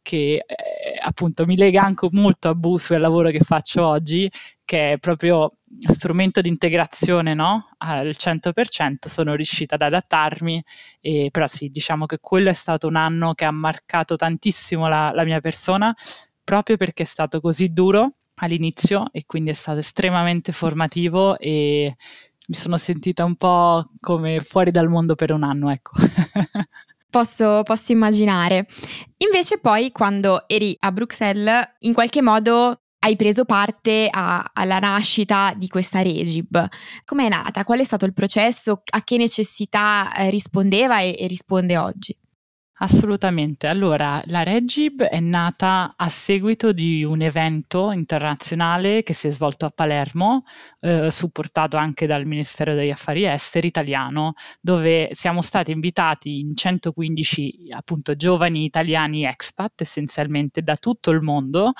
che 0.04 0.43
eh, 0.45 0.99
appunto 1.02 1.45
mi 1.45 1.56
lega 1.58 1.82
anche 1.82 2.08
molto 2.12 2.49
a 2.49 2.56
Busu 2.56 2.93
e 2.93 2.95
al 2.97 3.02
lavoro 3.02 3.32
che 3.32 3.39
faccio 3.39 3.86
oggi, 3.88 4.30
che 4.65 4.93
è 4.93 4.97
proprio 4.99 5.49
strumento 5.79 6.41
di 6.41 6.49
integrazione 6.49 7.33
no? 7.33 7.69
al 7.77 8.09
100%, 8.09 9.07
sono 9.07 9.36
riuscita 9.36 9.75
ad 9.75 9.81
adattarmi, 9.81 10.63
e, 11.01 11.29
però 11.31 11.47
sì, 11.47 11.69
diciamo 11.69 12.05
che 12.05 12.19
quello 12.19 12.49
è 12.49 12.53
stato 12.53 12.88
un 12.88 12.95
anno 12.95 13.33
che 13.33 13.45
ha 13.45 13.51
marcato 13.51 14.15
tantissimo 14.15 14.88
la, 14.88 15.12
la 15.13 15.23
mia 15.23 15.39
persona, 15.39 15.95
proprio 16.43 16.77
perché 16.77 17.03
è 17.03 17.05
stato 17.05 17.39
così 17.39 17.71
duro 17.71 18.15
all'inizio 18.36 19.05
e 19.12 19.23
quindi 19.25 19.51
è 19.51 19.53
stato 19.53 19.79
estremamente 19.79 20.51
formativo 20.51 21.38
e 21.38 21.95
mi 22.45 22.55
sono 22.55 22.77
sentita 22.77 23.23
un 23.23 23.36
po' 23.36 23.83
come 23.99 24.39
fuori 24.41 24.71
dal 24.71 24.89
mondo 24.89 25.15
per 25.15 25.31
un 25.31 25.43
anno, 25.43 25.69
ecco. 25.69 25.93
Posso, 27.13 27.62
posso, 27.62 27.91
immaginare. 27.91 28.65
Invece 29.17 29.59
poi 29.59 29.91
quando 29.91 30.47
eri 30.47 30.75
a 30.79 30.91
Bruxelles, 30.91 31.75
in 31.81 31.93
qualche 31.93 32.23
modo 32.23 32.82
hai 33.03 33.17
preso 33.17 33.43
parte 33.43 34.07
a, 34.09 34.51
alla 34.53 34.79
nascita 34.79 35.53
di 35.55 35.67
questa 35.67 36.01
Regib. 36.01 36.67
Com'è 37.03 37.27
nata? 37.27 37.65
Qual 37.65 37.79
è 37.79 37.83
stato 37.83 38.05
il 38.05 38.13
processo? 38.13 38.81
A 38.91 39.03
che 39.03 39.17
necessità 39.17 40.13
eh, 40.15 40.29
rispondeva 40.29 41.01
e, 41.01 41.15
e 41.19 41.27
risponde 41.27 41.77
oggi? 41.77 42.17
Assolutamente. 42.77 43.67
Allora, 43.67 44.21
la 44.25 44.41
Regib 44.41 45.03
è 45.03 45.19
nata 45.19 45.93
a 45.95 46.09
seguito 46.09 46.71
di 46.73 47.03
un 47.03 47.21
evento 47.21 47.91
internazionale 47.91 49.03
che 49.03 49.13
si 49.13 49.27
è 49.27 49.29
svolto 49.29 49.67
a 49.67 49.69
Palermo, 49.69 50.43
eh, 50.81 51.12
supportato 51.12 51.77
anche 51.77 52.07
dal 52.07 52.25
Ministero 52.25 52.73
degli 52.73 52.89
Affari 52.89 53.25
Esteri 53.25 53.67
italiano, 53.67 54.33
dove 54.59 55.09
siamo 55.12 55.41
stati 55.41 55.71
invitati 55.71 56.39
in 56.39 56.55
115 56.55 57.67
appunto 57.69 58.15
giovani 58.15 58.63
italiani 58.65 59.23
expat, 59.23 59.81
essenzialmente 59.81 60.63
da 60.63 60.75
tutto 60.75 61.12
il 61.12 61.21
mondo, 61.21 61.73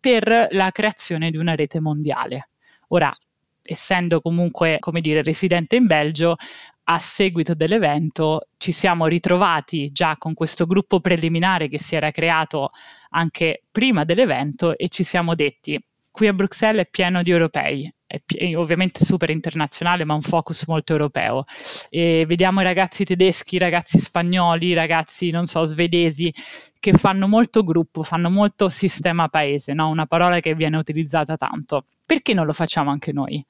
per 0.00 0.48
la 0.50 0.70
creazione 0.72 1.30
di 1.30 1.36
una 1.36 1.54
rete 1.54 1.78
mondiale. 1.80 2.50
Ora, 2.88 3.16
essendo 3.62 4.20
comunque, 4.20 4.78
come 4.80 5.00
dire, 5.00 5.22
residente 5.22 5.76
in 5.76 5.86
Belgio, 5.86 6.36
a 6.92 6.98
seguito 6.98 7.54
dell'evento 7.54 8.48
ci 8.56 8.72
siamo 8.72 9.06
ritrovati 9.06 9.92
già 9.92 10.16
con 10.18 10.34
questo 10.34 10.66
gruppo 10.66 11.00
preliminare 11.00 11.68
che 11.68 11.78
si 11.78 11.94
era 11.94 12.10
creato 12.10 12.70
anche 13.10 13.62
prima 13.70 14.04
dell'evento 14.04 14.76
e 14.76 14.88
ci 14.88 15.04
siamo 15.04 15.36
detti 15.36 15.80
qui 16.10 16.26
a 16.26 16.32
Bruxelles 16.32 16.84
è 16.84 16.88
pieno 16.90 17.22
di 17.22 17.30
europei, 17.30 17.92
è 18.06 18.56
ovviamente 18.56 19.04
super 19.04 19.30
internazionale 19.30 20.04
ma 20.04 20.14
un 20.14 20.22
focus 20.22 20.66
molto 20.66 20.92
europeo 20.92 21.44
e 21.88 22.24
vediamo 22.26 22.60
i 22.60 22.64
ragazzi 22.64 23.04
tedeschi, 23.04 23.54
i 23.54 23.58
ragazzi 23.58 23.98
spagnoli, 23.98 24.66
i 24.66 24.74
ragazzi 24.74 25.30
non 25.30 25.46
so 25.46 25.62
svedesi 25.64 26.34
che 26.80 26.92
fanno 26.94 27.28
molto 27.28 27.62
gruppo, 27.62 28.02
fanno 28.02 28.30
molto 28.30 28.68
sistema 28.68 29.28
paese, 29.28 29.72
no? 29.72 29.88
una 29.88 30.06
parola 30.06 30.40
che 30.40 30.54
viene 30.54 30.76
utilizzata 30.76 31.36
tanto. 31.36 31.84
Perché 32.04 32.34
non 32.34 32.46
lo 32.46 32.52
facciamo 32.52 32.90
anche 32.90 33.12
noi? 33.12 33.44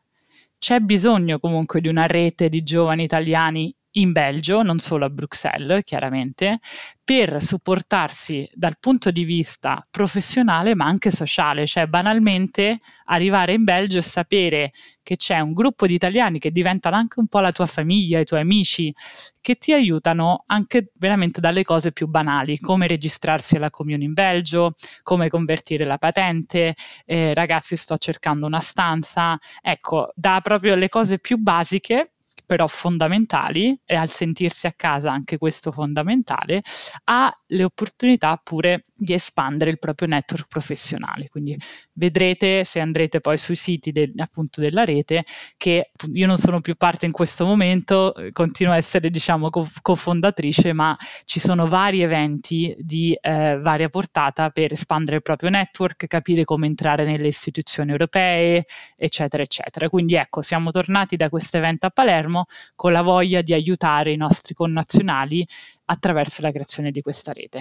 C'è 0.61 0.79
bisogno 0.79 1.39
comunque 1.39 1.81
di 1.81 1.89
una 1.89 2.07
rete 2.07 2.51
di 2.51 2.63
giovani 2.63 3.03
italiani 3.03 3.75
in 3.93 4.13
Belgio, 4.13 4.63
non 4.63 4.79
solo 4.79 5.05
a 5.05 5.11
Bruxelles, 5.11 5.83
chiaramente, 5.85 6.61
per 7.03 7.43
supportarsi 7.43 8.49
dal 8.55 8.79
punto 8.79 9.11
di 9.11 9.25
vista 9.25 9.85
professionale 9.91 10.77
ma 10.77 10.85
anche 10.85 11.11
sociale, 11.11 11.67
cioè 11.67 11.87
banalmente 11.87 12.79
arrivare 13.07 13.53
in 13.53 13.65
Belgio 13.65 13.99
e 13.99 14.03
sapere 14.03 14.73
che 15.03 15.17
c'è 15.17 15.41
un 15.41 15.53
gruppo 15.53 15.89
di 15.89 15.95
italiani 15.95 16.39
che 16.39 16.53
diventano 16.53 16.95
anche 16.95 17.19
un 17.19 17.27
po' 17.27 17.41
la 17.41 17.51
tua 17.51 17.67
famiglia, 17.67 18.21
i 18.21 18.25
tuoi 18.25 18.43
amici, 18.43 18.95
che 19.41 19.57
ti 19.57 19.73
aiutano 19.73 20.45
anche 20.47 20.93
veramente 20.99 21.41
dalle 21.41 21.65
cose 21.65 21.91
più 21.91 22.07
banali, 22.07 22.59
come 22.61 22.87
registrarsi 22.87 23.57
alla 23.57 23.71
comune 23.71 24.05
in 24.05 24.13
Belgio, 24.13 24.75
come 25.03 25.29
convertire 25.29 25.85
la 25.85 25.99
patente, 25.99 26.77
eh, 27.07 27.35
ragazzi 27.35 27.75
sto 27.75 27.99
cercando 27.99 28.47
una 28.47 28.61
stanza, 28.61 29.37
ecco, 29.61 30.13
da 30.15 30.41
proprio 30.43 30.77
le 30.77 30.89
cose 30.89 31.19
più 31.19 31.39
basiche 31.39 32.13
però 32.51 32.67
fondamentali, 32.67 33.81
e 33.85 33.95
al 33.95 34.11
sentirsi 34.11 34.67
a 34.67 34.73
casa 34.75 35.13
anche 35.13 35.39
questo 35.39 35.71
fondamentale, 35.71 36.63
ha 37.05 37.33
le 37.51 37.65
opportunità 37.65 38.41
pure 38.43 38.85
di 39.01 39.15
espandere 39.15 39.71
il 39.71 39.79
proprio 39.79 40.09
network 40.09 40.47
professionale. 40.47 41.29
Quindi 41.29 41.57
vedrete 41.95 42.65
se 42.65 42.81
andrete 42.81 43.21
poi 43.21 43.39
sui 43.39 43.57
siti 43.57 43.93
de, 43.93 44.13
appunto 44.19 44.61
della 44.61 44.85
rete 44.85 45.25
che 45.57 45.93
io 46.13 46.27
non 46.27 46.37
sono 46.37 46.61
più 46.61 46.75
parte 46.77 47.07
in 47.07 47.13
questo 47.13 47.47
momento, 47.47 48.15
eh, 48.15 48.31
continuo 48.31 48.75
a 48.75 48.77
essere 48.77 49.09
diciamo 49.09 49.49
co- 49.49 49.69
cofondatrice, 49.81 50.73
ma 50.73 50.97
ci 51.25 51.41
sono 51.41 51.67
vari 51.67 52.03
eventi 52.03 52.75
di 52.79 53.17
eh, 53.21 53.59
varia 53.59 53.89
portata 53.89 54.51
per 54.51 54.73
espandere 54.73 55.17
il 55.17 55.23
proprio 55.23 55.49
network, 55.51 56.07
capire 56.07 56.45
come 56.45 56.67
entrare 56.67 57.05
nelle 57.05 57.29
istituzioni 57.29 57.91
europee, 57.91 58.67
eccetera, 58.97 59.43
eccetera. 59.43 59.89
Quindi 59.89 60.15
ecco, 60.15 60.43
siamo 60.43 60.71
tornati 60.71 61.17
da 61.17 61.29
questo 61.31 61.57
evento 61.57 61.87
a 61.87 61.91
Palermo 61.91 62.45
con 62.75 62.93
la 62.93 63.03
voglia 63.03 63.41
di 63.41 63.55
aiutare 63.55 64.13
i 64.13 64.17
nostri 64.17 64.55
connazionali 64.55 65.47
attraverso 65.91 66.41
la 66.43 66.51
creazione 66.51 66.91
di 66.91 67.03
questa 67.03 67.33
rete. 67.33 67.61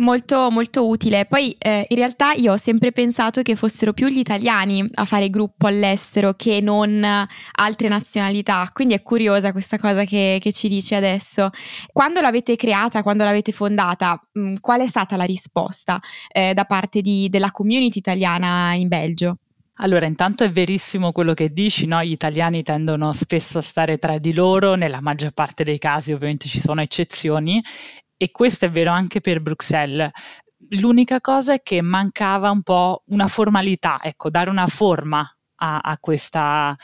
Molto, 0.00 0.50
molto 0.50 0.86
utile. 0.88 1.26
Poi 1.26 1.54
eh, 1.58 1.84
in 1.86 1.96
realtà 1.96 2.32
io 2.32 2.52
ho 2.52 2.56
sempre 2.56 2.90
pensato 2.90 3.42
che 3.42 3.54
fossero 3.54 3.92
più 3.92 4.06
gli 4.08 4.18
italiani 4.18 4.88
a 4.94 5.04
fare 5.04 5.28
gruppo 5.28 5.66
all'estero 5.66 6.32
che 6.34 6.60
non 6.62 7.04
altre 7.52 7.88
nazionalità, 7.88 8.66
quindi 8.72 8.94
è 8.94 9.02
curiosa 9.02 9.52
questa 9.52 9.78
cosa 9.78 10.04
che, 10.04 10.38
che 10.40 10.52
ci 10.52 10.68
dici 10.68 10.94
adesso. 10.94 11.50
Quando 11.92 12.20
l'avete 12.22 12.56
creata, 12.56 13.02
quando 13.02 13.24
l'avete 13.24 13.52
fondata, 13.52 14.18
mh, 14.32 14.40
mm, 14.40 14.54
qual 14.60 14.80
è 14.80 14.86
stata 14.86 15.16
la 15.16 15.24
risposta 15.24 16.00
eh, 16.32 16.54
da 16.54 16.64
parte 16.64 17.02
di, 17.02 17.28
della 17.28 17.50
community 17.50 17.98
italiana 17.98 18.72
in 18.74 18.88
Belgio? 18.88 19.36
Allora, 19.82 20.04
intanto 20.04 20.44
è 20.44 20.50
verissimo 20.50 21.10
quello 21.10 21.32
che 21.32 21.54
dici, 21.54 21.86
no? 21.86 22.04
Gli 22.04 22.10
italiani 22.10 22.62
tendono 22.62 23.14
spesso 23.14 23.58
a 23.58 23.62
stare 23.62 23.96
tra 23.96 24.18
di 24.18 24.34
loro, 24.34 24.74
nella 24.74 25.00
maggior 25.00 25.30
parte 25.32 25.64
dei 25.64 25.78
casi 25.78 26.12
ovviamente 26.12 26.48
ci 26.48 26.60
sono 26.60 26.82
eccezioni 26.82 27.64
e 28.18 28.30
questo 28.30 28.66
è 28.66 28.70
vero 28.70 28.90
anche 28.90 29.20
per 29.22 29.40
Bruxelles. 29.40 30.10
L'unica 30.70 31.20
cosa 31.22 31.54
è 31.54 31.62
che 31.62 31.80
mancava 31.80 32.50
un 32.50 32.62
po' 32.62 33.04
una 33.06 33.26
formalità, 33.26 33.98
ecco, 34.02 34.28
dare 34.28 34.50
una 34.50 34.66
forma 34.66 35.20
a, 35.62 35.78
a, 35.78 35.98
questa, 35.98 36.76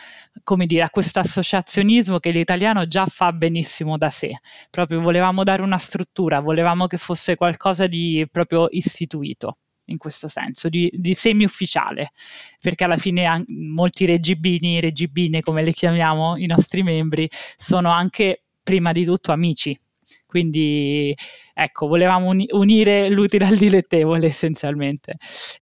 dire, 0.65 0.83
a 0.83 0.91
questo 0.91 1.19
associazionismo 1.21 2.19
che 2.19 2.31
l'italiano 2.31 2.87
già 2.87 3.05
fa 3.05 3.31
benissimo 3.33 3.99
da 3.99 4.09
sé. 4.09 4.39
Proprio 4.71 5.03
volevamo 5.03 5.43
dare 5.45 5.61
una 5.61 5.79
struttura, 5.79 6.41
volevamo 6.41 6.87
che 6.87 6.97
fosse 6.97 7.37
qualcosa 7.37 7.87
di 7.87 8.27
proprio 8.31 8.69
istituito 8.71 9.59
in 9.87 9.99
questo 9.99 10.29
senso, 10.29 10.69
di, 10.69 10.91
di 10.93 11.15
semi-ufficiale, 11.15 12.13
perché 12.61 12.85
alla 12.85 12.97
fine 12.97 13.45
molti 13.49 14.05
regibini, 14.05 14.81
regibine 14.81 15.41
come 15.41 15.63
le 15.63 15.73
chiamiamo 15.73 16.37
i 16.37 16.47
nostri 16.47 16.83
membri, 16.83 17.29
sono 17.57 17.91
anche 17.91 18.43
prima 18.63 18.93
di 18.93 19.05
tutto 19.05 19.33
amici. 19.33 19.79
Quindi 20.27 21.17
ecco, 21.55 21.87
volevamo 21.87 22.29
uni- 22.29 22.49
unire 22.51 23.09
l'utile 23.09 23.47
al 23.47 23.57
dilettevole 23.57 24.27
essenzialmente. 24.27 25.15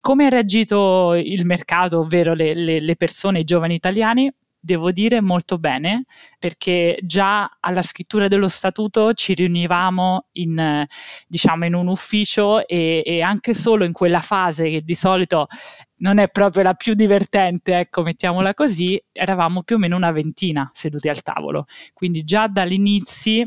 Come 0.00 0.26
ha 0.26 0.28
reagito 0.28 1.14
il 1.14 1.44
mercato, 1.44 2.00
ovvero 2.00 2.35
le, 2.35 2.54
le, 2.54 2.80
le 2.80 2.96
persone, 2.96 3.40
i 3.40 3.44
giovani 3.44 3.74
italiani? 3.74 4.32
Devo 4.64 4.92
dire 4.92 5.20
molto 5.20 5.59
bene 5.59 6.05
perché 6.38 6.96
già 7.03 7.59
alla 7.59 7.83
scrittura 7.83 8.29
dello 8.29 8.46
statuto 8.46 9.12
ci 9.12 9.35
riunivamo 9.35 10.27
in, 10.33 10.87
diciamo, 11.27 11.64
in 11.64 11.75
un 11.75 11.88
ufficio 11.88 12.66
e, 12.66 13.03
e, 13.05 13.22
anche 13.22 13.55
solo 13.55 13.85
in 13.85 13.92
quella 13.92 14.20
fase 14.20 14.70
che 14.70 14.83
di 14.83 14.94
solito 14.94 15.48
non 15.96 16.18
è 16.18 16.29
proprio 16.29 16.62
la 16.62 16.75
più 16.75 16.94
divertente, 16.94 17.79
ecco, 17.79 18.03
mettiamola 18.03 18.55
così, 18.55 19.03
eravamo 19.12 19.62
più 19.62 19.77
o 19.77 19.79
meno 19.79 19.96
una 19.96 20.12
ventina 20.12 20.68
seduti 20.72 21.09
al 21.09 21.22
tavolo. 21.22 21.66
Quindi 21.92 22.25
già 22.25 22.46
dall'inizio 22.48 23.46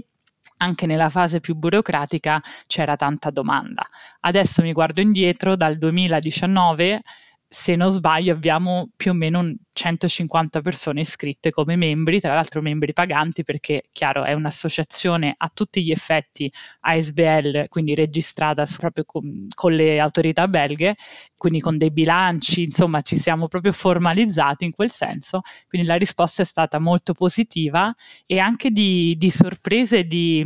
anche 0.58 0.86
nella 0.86 1.10
fase 1.10 1.40
più 1.40 1.56
burocratica 1.56 2.42
c'era 2.68 2.96
tanta 2.96 3.30
domanda. 3.30 3.86
Adesso 4.22 4.62
mi 4.62 4.72
guardo 4.72 5.02
indietro, 5.02 5.56
dal 5.56 5.78
2019 5.78 7.02
se 7.56 7.78
non 7.78 7.90
sbaglio 7.90 8.34
abbiamo 8.34 8.90
più 8.98 9.12
o 9.12 9.14
meno 9.14 9.50
150 9.72 10.60
persone 10.60 11.02
iscritte 11.02 11.52
come 11.52 11.78
membri, 11.78 12.20
tra 12.20 12.34
l'altro 12.34 12.62
membri 12.62 12.92
paganti 12.92 13.46
perché 13.46 13.84
chiaro 13.94 14.26
è 14.26 14.34
un'associazione 14.34 15.34
a 15.38 15.50
tutti 15.54 15.82
gli 15.82 15.92
effetti 15.92 16.52
ASBL, 16.82 17.70
quindi 17.70 17.96
registrata 17.96 18.66
proprio 18.78 19.06
con, 19.06 19.48
con 19.54 19.72
le 19.72 20.02
autorità 20.02 20.50
belghe, 20.50 20.96
quindi 21.38 21.62
con 21.62 21.78
dei 21.78 21.92
bilanci, 21.92 22.64
insomma 22.64 23.00
ci 23.00 23.16
siamo 23.16 23.48
proprio 23.48 23.72
formalizzati 23.72 24.66
in 24.66 24.72
quel 24.72 24.92
senso, 24.92 25.40
quindi 25.70 25.88
la 25.88 25.96
risposta 25.96 26.42
è 26.42 26.46
stata 26.46 26.78
molto 26.78 27.14
positiva 27.14 27.96
e 28.26 28.38
anche 28.38 28.70
di, 28.70 29.16
di 29.18 29.30
sorprese 29.30 30.04
di 30.04 30.46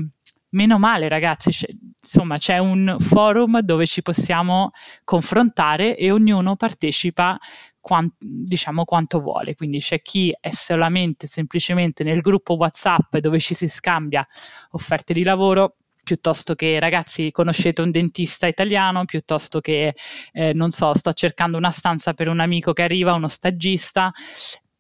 meno 0.52 0.80
male 0.80 1.08
ragazzi, 1.08 1.52
c'è, 1.52 1.68
insomma 2.02 2.38
c'è 2.38 2.58
un 2.58 2.98
forum 3.00 3.60
dove 3.60 3.86
ci 3.86 4.02
possiamo 4.02 4.72
confrontare 5.04 5.96
e 5.96 6.12
ognuno 6.12 6.56
partecipa 6.56 7.38
quant, 7.80 8.14
diciamo 8.20 8.84
quanto 8.84 9.20
vuole, 9.20 9.56
quindi 9.56 9.80
c'è 9.80 10.02
chi 10.02 10.36
è 10.40 10.50
solamente 10.52 11.28
semplicemente 11.28 12.04
nel 12.04 12.22
gruppo 12.22 12.56
WhatsApp 12.56 13.18
dove 13.18 13.40
ci 13.40 13.54
si 13.54 13.68
scambia 13.68 14.26
offerte 14.72 15.14
di 15.14 15.24
lavoro 15.24 15.76
piuttosto 16.10 16.56
che 16.56 16.80
ragazzi 16.80 17.30
conoscete 17.30 17.84
un 17.84 17.92
dentista 17.92 18.48
italiano, 18.48 19.06
piuttosto 19.06 19.60
che 19.60 19.94
eh, 20.32 20.54
non 20.54 20.72
so, 20.72 20.94
sto 20.96 21.14
cercando 21.14 21.56
una 21.56 21.70
stanza 21.70 22.14
per 22.14 22.30
un 22.30 22.40
amico 22.40 22.74
che 22.74 22.82
arriva, 22.82 23.14
uno 23.14 23.28
stagista. 23.28 24.12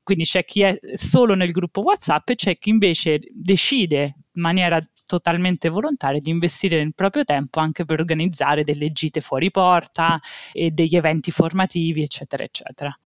Quindi 0.10 0.26
c'è 0.26 0.44
chi 0.44 0.62
è 0.62 0.76
solo 0.94 1.36
nel 1.36 1.52
gruppo 1.52 1.82
WhatsApp 1.82 2.30
e 2.30 2.36
c'è 2.36 2.58
chi 2.58 2.72
invece 2.72 3.20
decide 3.32 4.16
in 4.34 4.42
maniera 4.42 4.82
totalmente 5.06 5.70
volontaria 5.70 6.20
di 6.20 6.32
investire 6.32 6.78
nel 6.78 6.96
proprio 6.96 7.24
tempo 7.24 7.60
anche 7.60 7.86
per 7.86 8.00
organizzare 8.00 8.64
delle 8.64 8.92
gite 8.92 9.22
fuori 9.22 9.52
porta 9.52 10.20
e 10.52 10.72
degli 10.72 10.96
eventi 10.96 11.30
formativi, 11.30 12.02
eccetera, 12.02 12.44
eccetera. 12.44 13.00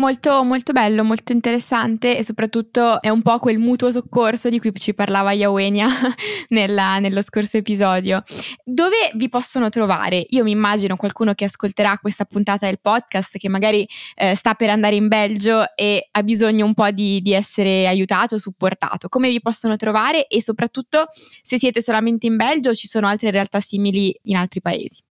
Molto, 0.00 0.42
molto 0.44 0.72
bello, 0.72 1.04
molto 1.04 1.32
interessante 1.32 2.16
e 2.16 2.24
soprattutto 2.24 3.02
è 3.02 3.10
un 3.10 3.20
po' 3.20 3.38
quel 3.38 3.58
mutuo 3.58 3.90
soccorso 3.90 4.48
di 4.48 4.58
cui 4.58 4.72
ci 4.72 4.94
parlava 4.94 5.32
Yawenia 5.32 5.86
nella, 6.48 6.98
nello 7.00 7.20
scorso 7.20 7.58
episodio. 7.58 8.22
Dove 8.64 9.10
vi 9.16 9.28
possono 9.28 9.68
trovare? 9.68 10.24
Io 10.30 10.42
mi 10.42 10.52
immagino 10.52 10.96
qualcuno 10.96 11.34
che 11.34 11.44
ascolterà 11.44 11.98
questa 11.98 12.24
puntata 12.24 12.64
del 12.64 12.80
podcast 12.80 13.36
che 13.36 13.50
magari 13.50 13.86
eh, 14.14 14.34
sta 14.34 14.54
per 14.54 14.70
andare 14.70 14.96
in 14.96 15.06
Belgio 15.06 15.66
e 15.74 16.08
ha 16.10 16.22
bisogno 16.22 16.64
un 16.64 16.72
po' 16.72 16.90
di, 16.92 17.20
di 17.20 17.34
essere 17.34 17.86
aiutato, 17.86 18.38
supportato. 18.38 19.10
Come 19.10 19.28
vi 19.28 19.42
possono 19.42 19.76
trovare 19.76 20.28
e 20.28 20.42
soprattutto 20.42 21.08
se 21.42 21.58
siete 21.58 21.82
solamente 21.82 22.26
in 22.26 22.36
Belgio 22.36 22.70
o 22.70 22.74
ci 22.74 22.88
sono 22.88 23.06
altre 23.06 23.30
realtà 23.30 23.60
simili 23.60 24.18
in 24.22 24.36
altri 24.36 24.62
paesi? 24.62 25.02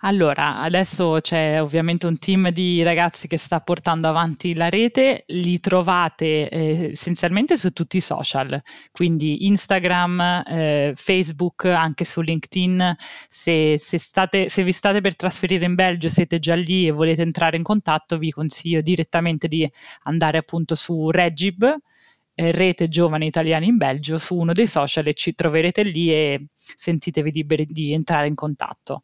Allora, 0.00 0.58
adesso 0.58 1.18
c'è 1.20 1.60
ovviamente 1.60 2.06
un 2.06 2.18
team 2.18 2.50
di 2.50 2.82
ragazzi 2.82 3.26
che 3.26 3.38
sta 3.38 3.60
portando 3.60 4.08
avanti 4.08 4.54
la 4.54 4.68
rete, 4.68 5.24
li 5.28 5.58
trovate 5.58 6.48
eh, 6.48 6.90
essenzialmente 6.92 7.56
su 7.56 7.70
tutti 7.72 7.96
i 7.96 8.00
social, 8.00 8.60
quindi 8.92 9.46
Instagram, 9.46 10.44
eh, 10.46 10.92
Facebook, 10.94 11.64
anche 11.64 12.04
su 12.04 12.20
LinkedIn. 12.20 12.94
Se, 13.28 13.78
se, 13.78 13.98
state, 13.98 14.48
se 14.48 14.62
vi 14.62 14.72
state 14.72 15.00
per 15.00 15.16
trasferire 15.16 15.64
in 15.64 15.74
Belgio, 15.74 16.08
siete 16.08 16.38
già 16.38 16.54
lì 16.54 16.86
e 16.86 16.90
volete 16.90 17.22
entrare 17.22 17.56
in 17.56 17.62
contatto, 17.62 18.18
vi 18.18 18.30
consiglio 18.30 18.80
direttamente 18.82 19.48
di 19.48 19.68
andare 20.04 20.38
appunto 20.38 20.74
su 20.74 21.10
Regib 21.10 21.76
Rete 22.38 22.88
Giovani 22.88 23.26
Italiani 23.26 23.66
in 23.66 23.78
Belgio 23.78 24.18
su 24.18 24.36
uno 24.36 24.52
dei 24.52 24.66
social 24.66 25.06
e 25.06 25.14
ci 25.14 25.34
troverete 25.34 25.82
lì 25.82 26.12
e 26.12 26.48
sentitevi 26.54 27.32
liberi 27.32 27.64
di 27.64 27.94
entrare 27.94 28.26
in 28.26 28.34
contatto. 28.34 29.02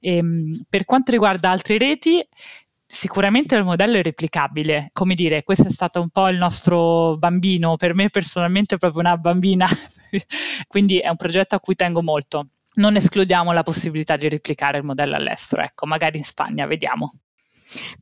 E, 0.00 0.16
ehm, 0.16 0.50
per 0.68 0.84
quanto 0.84 1.12
riguarda 1.12 1.50
altre 1.50 1.78
reti, 1.78 2.26
sicuramente 2.84 3.54
il 3.54 3.64
modello 3.64 3.96
è 3.98 4.02
replicabile, 4.02 4.90
come 4.92 5.14
dire, 5.14 5.44
questo 5.44 5.68
è 5.68 5.70
stato 5.70 6.00
un 6.00 6.10
po' 6.10 6.28
il 6.28 6.36
nostro 6.36 7.16
bambino, 7.16 7.76
per 7.76 7.94
me 7.94 8.10
personalmente 8.10 8.74
è 8.74 8.78
proprio 8.78 9.00
una 9.00 9.16
bambina, 9.16 9.66
quindi 10.66 10.98
è 10.98 11.08
un 11.08 11.16
progetto 11.16 11.54
a 11.54 11.60
cui 11.60 11.76
tengo 11.76 12.02
molto. 12.02 12.48
Non 12.74 12.96
escludiamo 12.96 13.52
la 13.52 13.62
possibilità 13.62 14.16
di 14.16 14.28
replicare 14.28 14.78
il 14.78 14.84
modello 14.84 15.14
all'estero, 15.14 15.62
ecco, 15.62 15.86
magari 15.86 16.18
in 16.18 16.24
Spagna, 16.24 16.66
vediamo. 16.66 17.08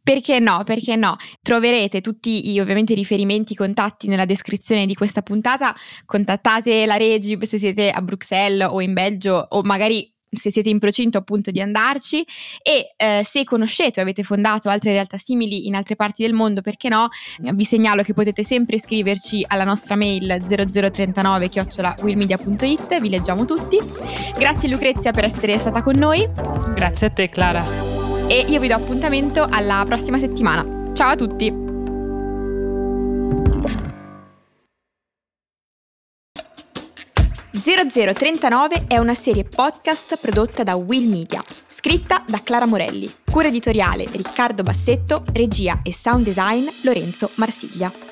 Perché 0.03 0.39
no? 0.39 0.63
Perché 0.65 0.97
no? 0.97 1.17
Troverete 1.43 2.01
tutti 2.01 2.51
i 2.51 2.61
ovviamente 2.61 2.95
riferimenti, 2.95 3.55
contatti 3.55 4.09
nella 4.09 4.25
descrizione 4.25 4.87
di 4.87 4.95
questa 4.95 5.23
puntata. 5.23 5.75
Contattate 6.05 6.87
la 6.87 6.97
Regib 6.97 7.43
se 7.45 7.59
siete 7.59 7.91
a 7.91 8.01
Bruxelles 8.03 8.69
o 8.71 8.81
in 8.81 8.93
Belgio 8.93 9.47
o 9.51 9.63
magari 9.63 10.13
se 10.31 10.51
siete 10.51 10.69
in 10.69 10.79
procinto 10.79 11.19
appunto 11.19 11.51
di 11.51 11.61
andarci 11.61 12.25
e 12.63 12.95
eh, 12.97 13.23
se 13.25 13.45
conoscete 13.45 14.01
o 14.01 14.03
avete 14.03 14.23
fondato 14.23 14.69
altre 14.69 14.93
realtà 14.93 15.17
simili 15.17 15.67
in 15.67 15.75
altre 15.75 15.97
parti 15.97 16.23
del 16.23 16.33
mondo, 16.33 16.61
perché 16.61 16.89
no, 16.89 17.09
vi 17.55 17.65
segnalo 17.65 18.03
che 18.03 18.15
potete 18.15 18.45
sempre 18.45 18.79
scriverci 18.79 19.45
alla 19.49 19.65
nostra 19.65 19.97
mail 19.97 20.41
0039 20.43 21.51
willmedia.it, 22.03 23.01
vi 23.01 23.11
leggiamo 23.11 23.45
tutti. 23.45 23.79
Grazie 24.39 24.69
Lucrezia 24.69 25.11
per 25.11 25.25
essere 25.25 25.59
stata 25.59 25.83
con 25.83 25.97
noi. 25.97 26.27
Grazie 26.75 27.09
a 27.09 27.11
te 27.11 27.29
Clara 27.29 27.80
e 28.31 28.45
io 28.47 28.61
vi 28.61 28.69
do 28.69 28.75
appuntamento 28.75 29.45
alla 29.51 29.83
prossima 29.85 30.17
settimana. 30.17 30.93
Ciao 30.93 31.11
a 31.11 31.17
tutti! 31.17 31.69
«0039» 37.53 38.87
è 38.87 38.99
una 38.99 39.15
serie 39.15 39.45
podcast 39.45 40.17
prodotta 40.19 40.63
da 40.63 40.77
Will 40.77 41.11
Media, 41.11 41.43
scritta 41.67 42.23
da 42.27 42.41
Clara 42.43 42.67
Morelli, 42.67 43.13
cura 43.29 43.49
editoriale 43.49 44.07
Riccardo 44.11 44.63
Bassetto, 44.63 45.25
regia 45.33 45.81
e 45.83 45.93
sound 45.93 46.25
design 46.25 46.67
Lorenzo 46.85 47.31
Marsiglia. 47.35 48.10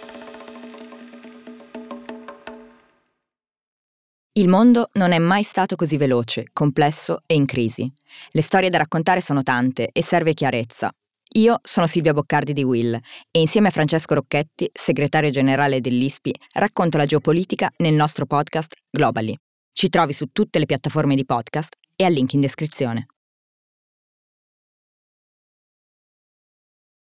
Il 4.38 4.46
mondo 4.46 4.90
non 4.92 5.10
è 5.10 5.18
mai 5.18 5.42
stato 5.42 5.74
così 5.74 5.96
veloce, 5.96 6.44
complesso 6.52 7.22
e 7.26 7.34
in 7.34 7.44
crisi. 7.44 7.92
Le 8.30 8.40
storie 8.40 8.70
da 8.70 8.78
raccontare 8.78 9.20
sono 9.20 9.42
tante 9.42 9.88
e 9.92 10.00
serve 10.00 10.32
chiarezza. 10.32 10.92
Io 11.38 11.58
sono 11.60 11.88
Silvia 11.88 12.12
Boccardi 12.12 12.52
di 12.52 12.62
Will 12.62 12.94
e 12.94 13.40
insieme 13.40 13.66
a 13.66 13.70
Francesco 13.72 14.14
Rocchetti, 14.14 14.70
segretario 14.72 15.30
generale 15.30 15.80
dell'ISPI, 15.80 16.32
racconto 16.52 16.98
la 16.98 17.06
geopolitica 17.06 17.68
nel 17.78 17.94
nostro 17.94 18.26
podcast 18.26 18.76
Globally. 18.88 19.36
Ci 19.72 19.88
trovi 19.88 20.12
su 20.12 20.26
tutte 20.30 20.60
le 20.60 20.66
piattaforme 20.66 21.16
di 21.16 21.24
podcast 21.24 21.74
e 21.96 22.04
al 22.04 22.12
link 22.12 22.32
in 22.34 22.40
descrizione. 22.40 23.08